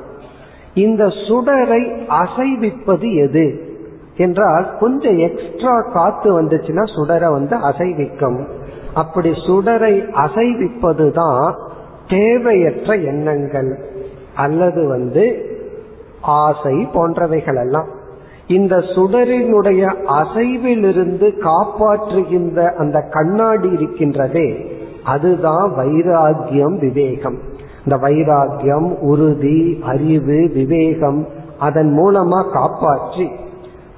[0.74, 3.60] இந்த சுடரை அசைவிப்பது எது?
[4.16, 8.44] என்றால் கொஞ்சம் எக்ஸ்ட்ரா காத்து வந்துச்சுன்னா சுடரை வந்து அசைவிக்கும்.
[8.94, 11.54] அப்படி சுடரை அசைவிப்பது தான்
[12.08, 13.78] தேவையற்ற எண்ணங்கள்.
[14.34, 15.44] அல்லது வந்து
[16.20, 17.86] ஆசை போன்றவைகள் எல்லாம்.
[18.50, 19.82] இந்த சுடரினுடைய
[20.20, 24.48] அசைவிலிருந்து காப்பாற்றுகின்ற அந்த கண்ணாடி இருக்கின்றதே
[25.04, 27.38] அதுதான் வைராகியம் விவேகம்.
[27.84, 31.20] இந்த வைராகியம் உறுதி அறிவு விவேகம்
[31.58, 33.26] அதன் மூலமா காப்பாற்றி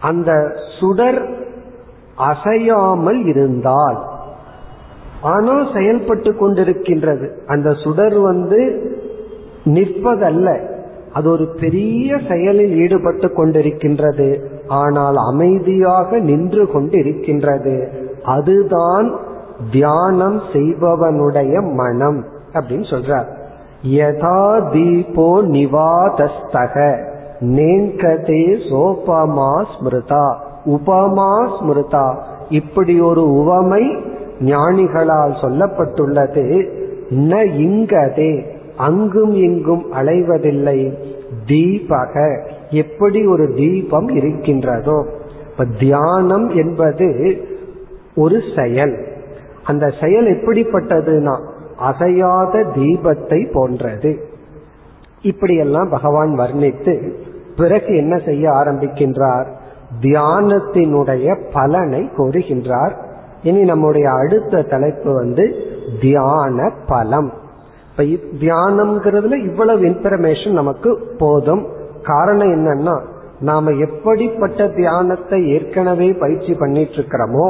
[0.00, 0.30] அந்த
[0.80, 1.20] சுடர்
[2.16, 3.98] அசையாமல் இருந்தால்
[5.22, 7.26] ஆனால் செயல்பட்டு கொண்டிருக்கின்றது.
[7.46, 8.61] அந்த சுடர் வந்து
[9.64, 10.48] நிற்பதல்ல.
[11.13, 14.39] அது ஒரு பெரிய செயலில் ஈடுபட்டு கொண்டிருக்கின்றது.
[14.69, 17.87] ஆனால் அமைதியாக நின்று கொண்டிருக்கின்றது.
[18.23, 19.17] அதுதான்
[19.73, 23.27] தியானம் செய்பவனுடைய மனம் அப்படின்னு சொல்றார்.
[23.87, 26.99] யதா தீபோ நிவாதஸ்தக.
[27.41, 30.35] நேங்கதே சோபமா ஸ்மிருதா.
[30.65, 32.17] உபமா ஸ்மிருதா.
[32.49, 33.97] இப்படி ஒரு உவமை
[34.41, 36.69] ஞானிகளால் சொல்லப்பட்டுள்ளது.
[37.11, 38.51] ந இங்கதே.
[38.77, 40.95] அங்கும் இங்கும் அலைவதில்லை.
[41.47, 42.41] தீபக.
[42.70, 45.07] எப்படி ஒரு தீபம் இருக்கின்றதோ.
[45.51, 47.37] இப்ப தியானம் என்பது
[48.14, 49.07] ஒரு செயல்.
[49.64, 51.39] அந்த செயல் எப்படிப்பட்டதுன்னா
[51.79, 54.25] அசையாத தீபத்தை போன்றது.
[55.23, 57.12] இப்படியெல்லாம் பகவான் வர்ணித்து
[57.57, 59.47] பிறகு என்ன செய்ய ஆரம்பிக்கின்றார்?
[60.01, 62.93] தியானத்தினுடைய பலனை கோருகின்றார்
[63.43, 65.55] இனி நம்முடைய அடுத்த தலைப்பு வந்து
[66.01, 67.33] தியான பலம்.
[67.93, 68.05] இப்ப
[68.40, 71.66] தியானம்ங்கிறதுல இவ்வளவு இன்ஃபர்மேஷன் நமக்கு போதும்.
[72.03, 73.01] காரணம் என்னன்னா
[73.40, 77.47] நாம எப்படிப்பட்ட தியானத்தை ஏற்கனவே பயிற்சி பண்ணிட்டு இருக்கிறோமோ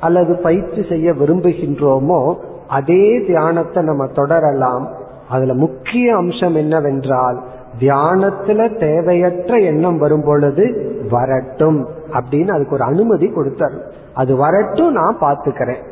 [0.00, 2.34] அல்லது பயிற்சி செய்ய விரும்புகின்றோமோ
[2.68, 4.88] அதே தியானத்தை நம்ம தொடரலாம்.
[5.30, 7.38] அதுல முக்கிய அம்சம் என்னவென்றால்
[7.78, 10.64] தியானத்துல தேவையற்ற எண்ணம் வரும் பொழுது
[11.10, 13.76] வரட்டும் அப்படின்னு அதுக்கு ஒரு அனுமதி கொடுத்தார்
[14.14, 15.82] அது வரட்டும் நான் பாத்துக்கிறேன்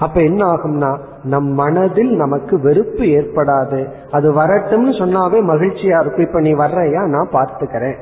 [0.00, 3.88] அப்ப என்ன ஆகும்னா நம் மனதில் நமக்கு வெறுப்பு ஏற்படாது.
[4.10, 6.26] அது வரட்டும்னு சொன்னாவே மகிழ்ச்சியா இருக்கும்.
[6.26, 7.04] இப்ப நீ வர்றையா?
[7.04, 7.94] நான் பார்த்துக்கிறேன்.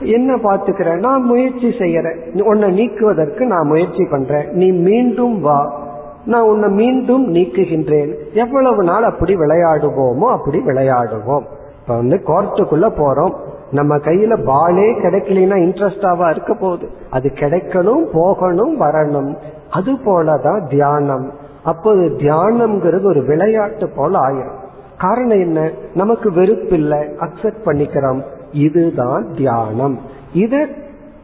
[0.00, 0.98] என்ன பார்த்துக்கிறேன்?
[0.98, 2.42] நான் முயற்சி செய்யறேன்.
[2.42, 4.50] உன்னை நீக்குவதற்கு நான் முயற்சி பண்றேன்.
[4.50, 5.80] நீ மீண்டும் வா.
[6.24, 8.14] நான் உன்னை மீண்டும் நீக்குகின்றேன்.
[8.32, 11.42] எவ்வளவு நாள் அப்படி விளையாடுவோமோ அப்படி விளையாடுவோம்.
[11.82, 13.34] இப்ப வந்து கோர்ட்டுக்குள்ள போறோம்.
[13.72, 16.90] நம்ம கையில பாலே கிடைக்கலனா இன்ட்ரெஸ்டாவா இருக்க போகுது.
[17.10, 19.36] அது கிடைக்கணும் போகணும் வரணும்.
[19.70, 21.32] அது போலதான் தியானம்.
[21.64, 24.58] அப்போது தியானம்ங்கிறது ஒரு விளையாட்டு போல ஆயிரும்.
[24.98, 25.70] காரணம் என்ன?
[25.94, 28.22] நமக்கு வெறுப்பு இல்லை அக்செப்ட் பண்ணிக்கிறோம்.
[28.52, 29.98] இதுதான் தியானம்.
[30.32, 30.66] இதை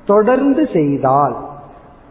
[0.07, 1.37] தொடர்ந்து செய்தால்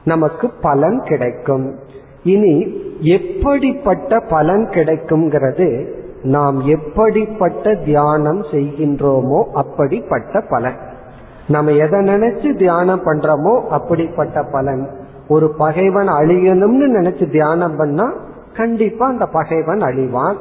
[0.03, 1.75] நமக்கு பலன் கிடைக்கும்.
[2.23, 10.75] இனி எப்படிப்பட்ட பலன் கிடைக்கும்ங்கிறது நாம் எப்படிப்பட்ட தியானம் செய்கின்றோமோ அப்படிப்பட்ட பலன்.
[11.47, 14.89] நம்ம எதை நினைச்சு தியானம் பண்றோமோ அப்படிப்பட்ட பலன்.
[15.27, 18.13] ஒரு பகைவன் அழியணும்னு நினைச்சு தியானம் பண்ணா
[18.53, 20.35] கண்டிப்பா அந்த பகைவன் அழிவான்.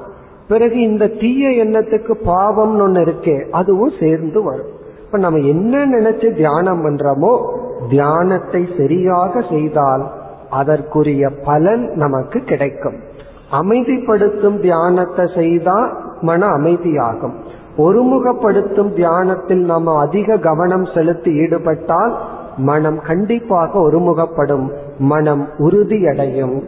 [0.48, 4.72] பிறகு இந்த தீய எண்ணத்துக்கு பாவம்னு ஒண்ணு இருக்கே அதுவும் சேர்ந்து வரும்.
[5.04, 7.46] இப்ப நம்ம என்ன நினைச்சு தியானம் பண்றோமோ
[7.88, 10.12] தியானத்தை சரியாக செய்தால்
[10.50, 13.05] அதற்குரிய பலன் நமக்கு கிடைக்கும்.
[13.50, 17.34] அமைதிப்படுத்தும் தியானத்தை செய்தா மன அமைதியாகும்.
[17.78, 22.18] ஒருமுகப்படுத்தும் தியானத்தில் நம்ம அதிக கவனம் செலுத்தி ஈடுபட்டால்
[22.56, 24.70] மனம் கண்டிப்பாக ஒருமுகப்படும்.
[24.98, 26.62] மனம் உறுதியடையும்.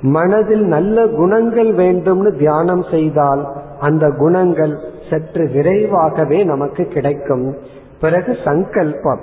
[0.00, 4.78] மனதில் நல்ல குணங்கள் வேண்டும்னு தியானம் செய்தால் அந்த குணங்கள்
[5.10, 7.56] சற்று விரைவாகவே நமக்கு கிடைக்கும்.
[8.00, 9.20] பிறகு சங்கல்பம்.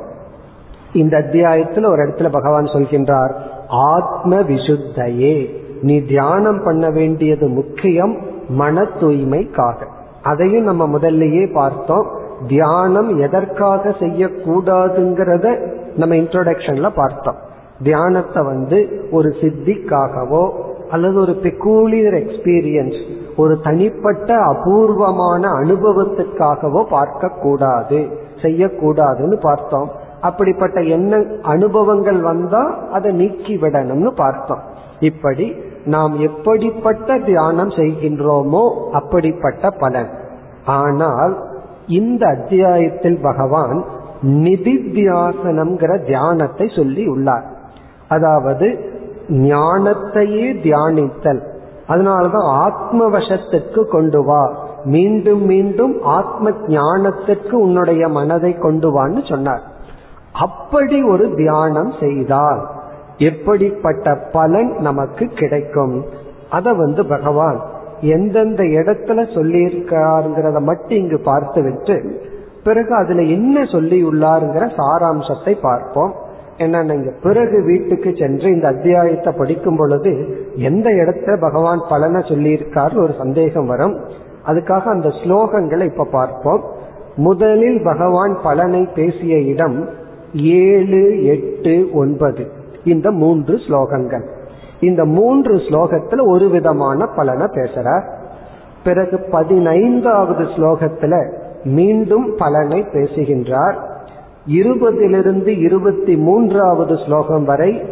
[0.93, 3.33] இந்த அத்தியாயத்தில் ஒரு இடத்துல பகவான் சொல்கின்றார்
[3.67, 5.60] ஆத்ம விசுத்தையே.
[5.81, 8.13] நீ தியானம் பண்ண வேண்டியது முக்கியம்
[8.49, 9.87] மன தூய்மைக்காக
[10.21, 12.07] அதையும் நம்ம முதல்லயே பார்த்தோம்.
[12.47, 15.45] தியானம் எதற்காக செய்யக்கூடாதுங்கிறத
[15.95, 17.39] நம்ம இன்ட்ரோடக்ஷன்ல பார்த்தோம்.
[17.83, 20.43] தியானத்தை வந்து ஒரு சித்திக்காகவோ
[20.89, 22.99] அல்லது ஒரு பெக்கூலியர் எக்ஸ்பீரியன்ஸ்
[23.35, 27.99] ஒரு தனிப்பட்ட அபூர்வமான அனுபவத்துக்காகவோ பார்க்க கூடாது
[28.35, 29.89] செய்யக்கூடாதுன்னு பார்த்தோம்.
[30.21, 34.63] அப்படிப்பட்ட என்ன அனுபவங்கள் வந்தா அதை நீக்கி விடணும்னு பார்த்தோம்.
[34.99, 35.55] இப்படி
[35.85, 40.09] நாம் எப்படிப்பட்ட தியானம் செய்கின்றோமோ அப்படிப்பட்ட பலன்.
[40.65, 41.37] ஆனால்
[41.87, 43.85] இந்த அத்தியாயத்தில் பகவான்
[44.21, 47.43] நிதித்தியாசனம்ங்கிற தியானத்தை சொல்லி உள்ளார்.
[48.07, 48.89] அதாவது
[49.29, 51.41] ஞானத்தையே தியானித்தல்.
[51.87, 54.53] அதனாலதான் ஆத்ம வசத்துக்கு கொண்டு வா.
[54.83, 59.61] மீண்டும் மீண்டும் ஆத்ம ஞானத்திற்கு உன்னுடைய மனதை கொண்டு வான்னு சொன்னார்.
[60.33, 62.69] அப்படி ஒரு தியானம் செய்தால்
[63.29, 65.95] எப்படிப்பட்ட பலன் நமக்கு கிடைக்கும்?
[66.49, 67.59] அத வந்து பகவான்
[68.01, 71.95] எந்தெந்த இடத்துல சொல்லியிருக்காருங்கிறத மட்டும் இங்கு பார்த்து விட்டு
[72.63, 76.11] பிறகு அதுல என்ன சொல்லி உள்ளாருங்கிற சாராம்சத்தை பார்ப்போம்.
[76.57, 80.11] என்ன இங்க பிறகு வீட்டுக்கு சென்று இந்த அத்தியாயத்தை படிக்கும் பொழுது
[80.55, 83.95] எந்த இடத்துல பகவான் பலனை சொல்லியிருக்காரு ஒரு சந்தேகம் வரும்.
[84.45, 86.61] அதுக்காக அந்த ஸ்லோகங்களை இப்ப பார்ப்போம்.
[87.15, 89.89] முதலில் பகவான் பலனை பேசிய இடம்
[90.33, 92.43] ஏழு எட்டு ஒன்பது.
[92.83, 94.27] இந்த மூன்று ஸ்லோகங்கள்.
[94.79, 98.13] இந்த மூன்று ஸ்லோகத்துல ஒரு விதமான பலனை பேசுறார்.
[98.83, 104.05] பிறகு பதினைந்தாவது ஸ்லோகத்துல மீண்டும் பலனை பேசுகின்றார்.
[104.47, 107.83] இருபதிலிருந்து இருபத்தி மூன்றாவது ஸ்லோகம் வரை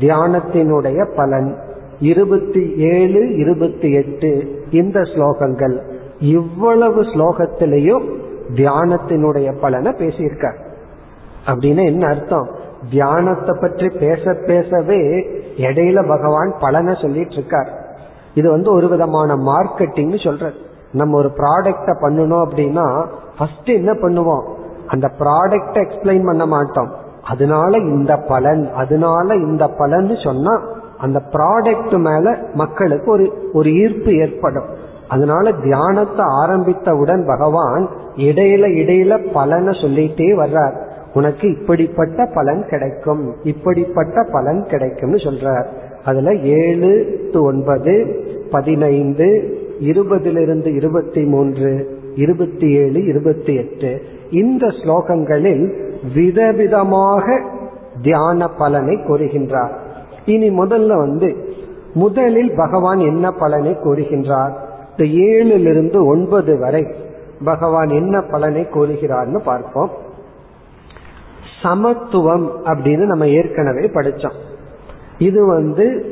[0.00, 1.56] தியானத்தினுடைய பலன்
[2.00, 5.80] இருபத்தி ஏழு இருபத்தி எட்டு இந்த ஸ்லோகங்கள்.
[6.20, 8.08] இவ்வளவு ஸ்லோகத்திலையும்
[8.54, 10.56] தியானத்தினுடைய பலனை பேசியிருக்கார்.
[11.46, 12.59] அப்படின்னு என்ன அர்த்தம்?
[12.90, 15.26] தியானத்தை பற்றி பேச பேசவே
[15.56, 17.70] இடையில பகவான் பலனை சொல்லிட்டு இருக்கார்.
[18.34, 20.54] இது வந்து ஒரு விதமான மார்க்கெட்டிங் சொல்றது.
[20.92, 23.06] நம்ம ஒரு ப்ராடக்ட பண்ணணும் அப்படின்னா
[23.38, 24.42] ஃபர்ஸ்ட் என்ன பண்ணுவோம்?
[24.86, 26.92] அந்த ப்ராடக்ட எக்ஸ்பிளைன் பண்ண மாட்டோம்.
[27.24, 30.60] அதனால இந்த பலன் அதனால இந்த பலன் சொன்னா
[30.98, 34.68] அந்த ப்ராடக்ட் மேல மக்களுக்கு ஒரு ஒரு ஈர்ப்பு ஏற்படும்.
[35.08, 40.74] அதனால தியானத்தை ஆரம்பித்தவுடன் பகவான் இடையில இடையில பலனை சொல்லிட்டே வர்றார்.
[41.14, 45.66] உனக்கு இப்படிப்பட்ட பலன் கிடைக்கும் இப்படிப்பட்ட பலன் கிடைக்கும்னு சொல்றார்.
[46.04, 55.72] அதுல ஏழு டு ஒன்பது பதினைந்து இருபதிலிருந்து இருபத்தி மூன்று இருபத்தி ஏழு இருபத்தி எட்டு இந்த ஸ்லோகங்களில்
[56.14, 57.40] விதவிதமாக
[58.02, 59.70] தியான பலனை கூறுகின்றார்.
[60.24, 61.48] இனி முதல்ல வந்து
[61.94, 64.52] முதலில் பகவான் என்ன பலனை கூறுகின்றார்?
[64.96, 66.86] இந்த ஏழிலிருந்து ஒன்பது வரை
[67.44, 69.90] பகவான் என்ன பலனை கூறுகிறார்னு பார்ப்போம்.
[71.62, 74.34] சமத்துவம் அப்படின்னு நம்ம ஏற்கனவே படிச்சோம்.
[75.18, 76.04] இது வந்து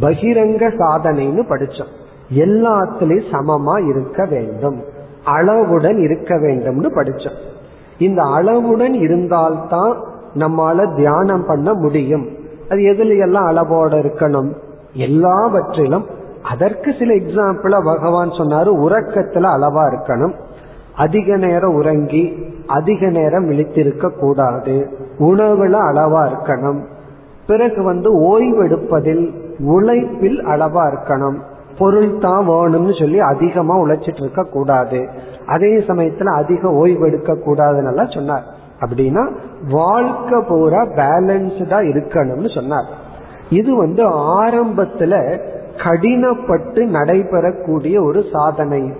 [0.00, 1.92] பகிரங்க சாதனைன்னு படிச்சோம்.
[2.34, 4.82] எல்லாத்திலையும் சமமா இருக்க வேண்டும்.
[5.24, 7.36] அளவுடன் இருக்க வேண்டும்னு படிச்சோம்.
[7.98, 10.00] இந்த அளவுடன் இருந்தால்தான்
[10.34, 12.28] நம்மால தியானம் பண்ண முடியும்.
[12.70, 14.54] அது எதுல எல்லாம் அளவோட இருக்கணும்?
[14.92, 16.06] எல்லாவற்றிலும்.
[16.42, 20.32] அதற்கு சில எக்ஸாம்பிள பகவான் சொன்னாரு உறக்கத்துல அளவா இருக்கணும்.
[20.96, 24.90] அதிக நேரம் உறங்கி அதிக நேரம் விழித்திருக்க கூடாது.
[25.18, 26.84] உணவுல அளவா இருக்கணும்.
[27.46, 31.40] பிறகு வந்து ஓய்வெடுப்பதில் உழைப்பில் அளவா இருக்கணும்.
[31.78, 35.08] பொருள் தான் வேணும்னு சொல்லி அதிகமா உழைச்சிட்டு இருக்க கூடாது.
[35.46, 38.44] அதே சமயத்துல அதிக ஓய்வெடுக்க கூடாதுன்னு சொன்னார்.
[38.80, 39.30] அப்படின்னா
[39.70, 42.86] வாழ்க்கை பூரா பேலன்ஸ்டா இருக்கணும்னு சொன்னார்.
[43.50, 44.08] இது வந்து
[44.44, 45.40] ஆரம்பத்துல
[45.76, 48.92] கடினப்பட்டு நடைபெறக்கூடிய ஒரு சாதனை.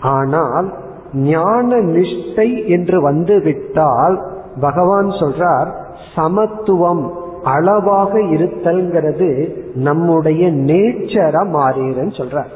[0.00, 0.72] ஆனால்
[1.14, 4.22] ஞான நிஷ்டை என்று வந்து விட்டால்
[4.60, 5.66] பகவான் சொல்றார்
[6.14, 12.46] சமத்துவம் அளவாக இருத்தல்ங்கிறது நம்முடைய நேச்சரா மாறிடுன்னு சொல்றார்.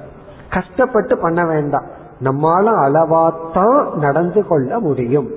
[0.50, 1.84] கஷ்டப்பட்டு பண்ண வேண்டாம்.
[2.24, 5.30] நம்மால அளவாத்தான் நடந்து கொள்ள முடியும்.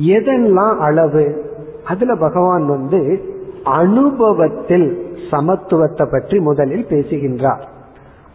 [0.00, 1.52] எதெல்லாம் அளவு?
[1.86, 3.20] அதுல பகவான் வந்து
[3.64, 7.68] அனுபவத்தில் சமத்துவத்தை பற்றி முதலில் பேசுகின்றார்.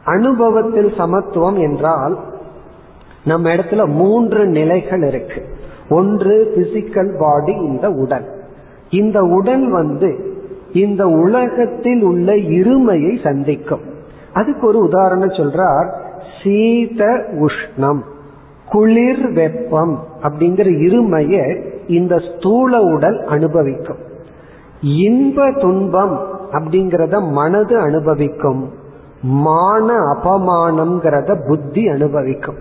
[0.06, 2.20] அனுபவத்தில் சமத்துவம் என்றால்
[3.26, 5.42] நம்ம இடத்துல மூன்று நிலைகள் இருக்கு.
[5.90, 8.26] ஒன்று பிசிக்கல் பாடி இந்த உடல்.
[8.90, 10.34] இந்த உடல் வந்து
[10.74, 13.82] இந்த உலகத்தில் உள்ள இருமையை சந்திக்கும்.
[14.34, 15.94] அதுக்கு ஒரு உதாரணம் சொல்றார்
[16.44, 18.00] சீத உஷ்ணம்
[18.70, 23.98] குளிர் வெப்பம் அப்படிங்கிற இருமைய இந்த ஸ்தூல உடல் அனுபவிக்கும்.
[24.82, 28.70] இன்ப துன்பம் அப்படிங்கிறத மனது அனுபவிக்கும்.
[29.22, 32.56] மான அபமானம்ங்கிறத புத்தி அனுபவிக்கும்.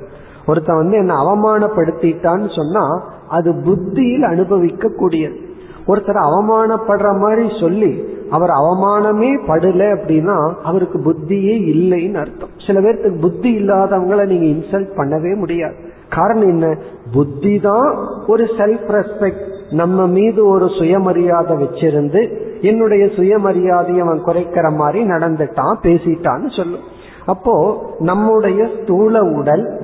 [0.47, 5.39] ஒருத்தன் வந்து என்ன அவமானப்படுத்திட்டான்னு சொன்னா அது புத்தியில் அனுபவிக்க கூடியது
[5.87, 12.49] ஒருத்தர் அவமானப்படுற மாதிரி சொல்லி அவர் அவமானமே படல அப்படின்னா அவருக்கு புத்தியே இல்லைன்னு அர்த்தம்.
[12.67, 15.75] சில பேர்த்துக்கு புத்தி இல்லாதவங்களை நீங்க இன்சல்ட் பண்ணவே முடியாது.
[16.09, 16.77] காரணம் என்ன?
[17.13, 25.09] புத்தி தான் ஒரு செல்ஃப் ரெஸ்பெக்ட் நம்ம மீது ஒரு சுயமரியாதை வச்சிருந்து என்னுடைய சுயமரியாதையை அவன் குறைக்கிற மாதிரி
[25.09, 26.85] நடந்துட்டான் பேசிட்டான்னு சொல்லும்.
[27.27, 29.84] அப்போ நம்முடைய ஸ்தூல உடல்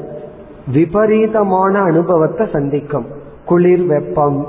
[0.67, 3.07] விபரீதமான அனுபவத்தை சந்திக்கும்.
[3.45, 4.47] குளிர் வெப்பம்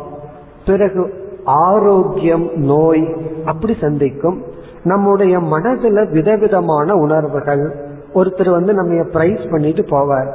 [0.66, 4.43] பிறகு ஆரோக்கியம் நோய் அப்படி சந்திக்கும்.
[4.84, 7.76] நம்முடைய மனதுல விதவிதமான உணர்வுகள்.
[8.16, 10.32] ஒருத்தர் வந்து நம்ம பிரைஸ் பண்ணிட்டு போவார்.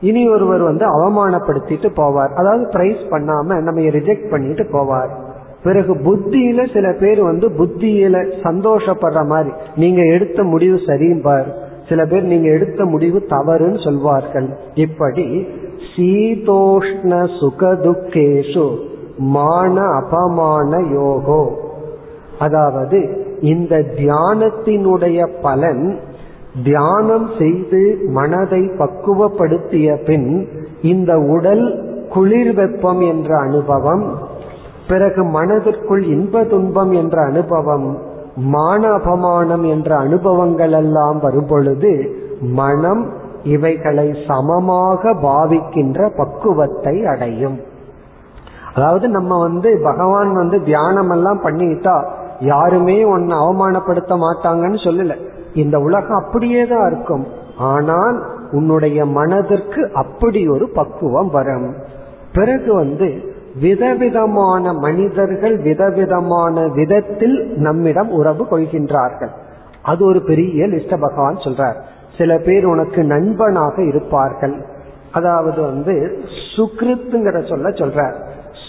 [0.00, 2.32] இனி ஒருவர் வந்து அவமானப்படுத்திட்டு போவார்.
[2.34, 5.10] அதாவது பிரைஸ் பண்ணாம நம்ம ரிஜெக்ட் பண்ணிட்டு போவார்.
[5.62, 11.44] பிறகு புத்தியில சில பேர் வந்து புத்தியில சந்தோஷப்படுற மாதிரி நீங்க எடுத்த முடிவு சரியும்பார்
[11.90, 14.48] சில பேர் நீங்க எடுத்த முடிவு தவறுன்னு சொல்வார்கள்.
[14.74, 15.26] இப்படி
[15.90, 18.66] சீதோஷ்ண சுகதுக்கேஷு
[19.16, 21.42] மான அபமான யோகோ.
[22.38, 22.98] அதாவது
[23.40, 25.84] இந்த தியானத்தினுடைய பலன்
[26.64, 30.48] தியானம் செய்து மனதை பக்குவப்படுத்திய பின்
[30.82, 31.64] இந்த உடல்
[32.08, 34.04] குளிர் வெப்பம் என்ற அனுபவம்
[34.88, 37.88] பிறகு மனதிற்குள் இன்ப துன்பம் என்ற அனுபவம்
[38.48, 41.90] மான அபமானம் என்ற அனுபவங்கள் எல்லாம் வரும்பொழுது
[42.40, 43.02] மனம்
[43.44, 47.58] இவைகளை சமமாக பாவிக்கின்ற பக்குவத்தை அடையும்.
[48.74, 51.96] அதாவது நம்ம வந்து பகவான் வந்து தியானம் எல்லாம் பண்ணிட்டா
[52.38, 55.16] யாருமே உன்னை அவமானப்படுத்த மாட்டாங்கன்னு சொல்லல.
[55.54, 57.26] இந்த உலகம் அப்படியே தான் இருக்கும்.
[57.58, 58.18] ஆனால்
[58.50, 61.74] உன்னுடைய மனதிற்கு அப்படி ஒரு பக்குவம் வரும்.
[62.32, 69.28] பிறகு வந்து விதவிதமான மனிதர்கள் விதவிதமான விதத்தில் நம்மிடம் உறவு கொள்கின்றார்கள்.
[69.82, 71.74] அது ஒரு பெரிய லிஸ்ட பகவான் சொல்றார்.
[72.18, 74.64] சில பேர் உனக்கு நண்பனாக இருப்பார்கள்.
[75.12, 76.18] அதாவது வந்து
[76.56, 78.14] சுக்ருத்துங்கிற சொல்ல சொல்றார்.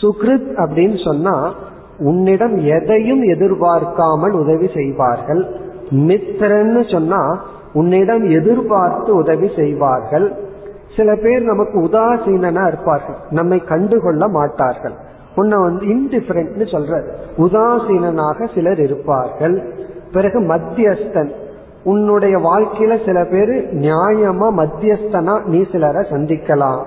[0.01, 1.53] சுக்ருத் அப்படின்னு சொன்னா
[1.99, 5.47] உன்னிடம் எதையும் எதிர்பார்க்காமல் உதவி செய்வார்கள்.
[5.91, 10.50] மித்திரன்னு சொன்னா உன்னிடம் எதிர்பார்த்து உதவி செய்வார்கள்.
[10.95, 13.15] சில பேர் நமக்கு உதாசீனா இருப்பார்கள்.
[13.29, 14.91] நம்மை கண்டுகொள்ள மாட்டார்கள்.
[15.35, 17.03] உன்னை வந்து இன்டிஃபரண்ட்னு சொல்ற
[17.37, 19.73] உதாசீனாக சிலர் இருப்பார்கள்.
[20.11, 21.29] பிறகு மத்தியஸ்தன்.
[21.83, 26.83] உன்னுடைய வாழ்க்கையில சில பேர் நியாயமா மத்தியஸ்தனா நீ சிலரை சந்திக்கலாம்.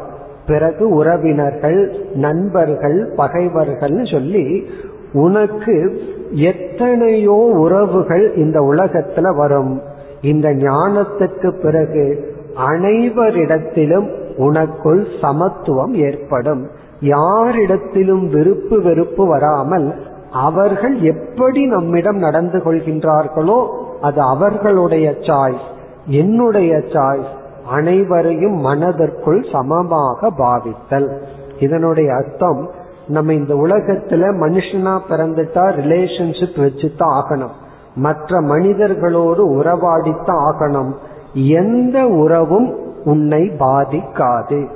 [0.46, 4.66] பிறகு உறவினர்கள் நண்பர்கள் பகைவர்கள்னு சொல்லி
[5.12, 6.00] உனக்கு
[6.30, 9.82] எத்தனையோ உறவுகள் இந்த உலகத்துல வரும்.
[10.20, 16.70] இந்த ஞானத்துக்கு பிறகு அனைவரிடத்திலும் உனக்குள் சமத்துவம் ஏற்படும்.
[17.00, 19.94] யாரிடத்திலும் விருப்பு வெறுப்பு வராமல்
[20.32, 23.68] அவர்கள் எப்படி நம்மிடம் நடந்து கொள்கின்றார்களோ
[24.00, 25.66] அது அவர்களுடைய சாய்ஸ்
[26.06, 27.32] என்னுடைய சாய்ஸ்
[27.70, 31.20] அனைவரையும் மனதிற்குள் சமமாக பாவித்தல்.
[31.58, 32.70] இதனுடைய அர்த்தம்
[33.06, 37.54] நம்ம இந்த உலகத்துல மனுஷனா பிறந்துட்டா ரிலேஷன்ஷிப் வச்சுதான் ஆகணும்.
[37.94, 40.92] மற்ற மனிதர்களோடு உறவாடித்தான் ஆகணும்.
[41.34, 44.68] எந்த உறவும் உன்னை பாதிக்காது.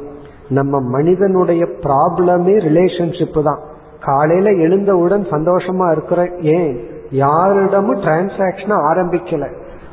[0.48, 3.58] நம்ம மனிதனுடைய ப்ராப்ளமே ரிலேஷன்ஷிப் தான்.
[4.00, 6.80] காலையில எழுந்தவுடன் சந்தோஷமா இருக்கிற ஏன்?
[7.10, 9.48] யாரிடமும் டிரான்சாக்சன் ஆரம்பிக்கல.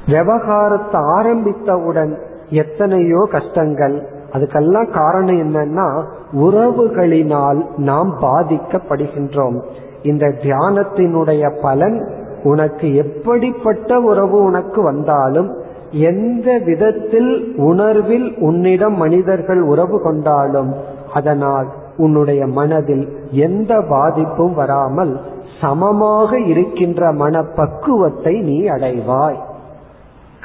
[0.07, 2.17] விவகாரத்தை ஆரம்பித்தவுடன்
[2.49, 4.07] எத்தனையோ கஷ்டங்கள்.
[4.31, 9.61] அதுக்கெல்லாம் காரணம் என்னன்னா உறவுகளினால் நாம் பாதிக்கப்படுகின்றோம்.
[10.03, 12.09] இந்த தியானத்தினுடைய பலன்
[12.43, 15.63] உனக்கு எப்படிப்பட்ட உறவு உனக்கு வந்தாலும்
[15.95, 20.73] எந்த விதத்தில் உணர்வில் உன்னிடம் மனிதர்கள் உறவு கொண்டாலும்
[21.13, 21.67] அதனால்
[21.97, 25.21] உன்னுடைய மனதில் எந்த பாதிப்பும் வராமல்
[25.61, 29.37] சமமாக இருக்கின்ற மனப்பக்குவத்தை நீ அடைவாய்.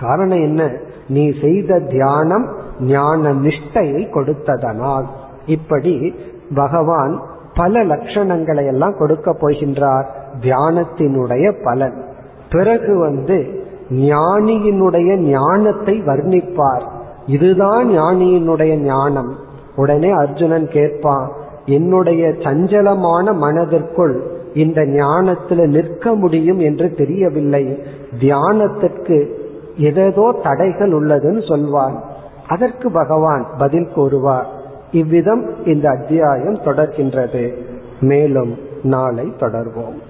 [0.00, 0.72] காரணம் என்ன?
[1.08, 2.46] நீ செய்த தியானம்
[2.80, 5.04] ஞான நிஷ்டையை கொடுத்ததனால்.
[5.46, 6.14] இப்படி
[6.54, 7.20] பகவான்
[7.54, 10.04] பல லட்சணங்களை எல்லாம் கொடுக்க போகின்றார்.
[10.40, 12.04] தியானத்தினுடைய பலன்.
[12.50, 13.59] பிறகு வந்து
[13.90, 16.82] ஞானியினுடைய ஞானத்தை வர்ணிப்பார்.
[17.26, 19.34] இதுதான் ஞானியினுடைய ஞானம்.
[19.76, 21.32] உடனே அர்ஜுனன் கேட்பான்
[21.64, 24.22] என்னுடைய சஞ்சலமான மனதிற்குள்
[24.54, 27.82] இந்த ஞானத்துல நிற்க முடியும் என்று தெரியவில்லை.
[28.20, 29.28] தியானத்திற்கு
[29.76, 32.04] ஏதேதோ தடைகள் உள்ளதுன்னு சொல்வார்.
[32.48, 34.46] அதற்கு பகவான் பதில் கூறுவார்.
[34.92, 37.52] இவ்விதம் இந்த அத்தியாயம் தொடர்கின்றது.
[38.00, 40.09] மேலும் நாளை தொடர்வோம்.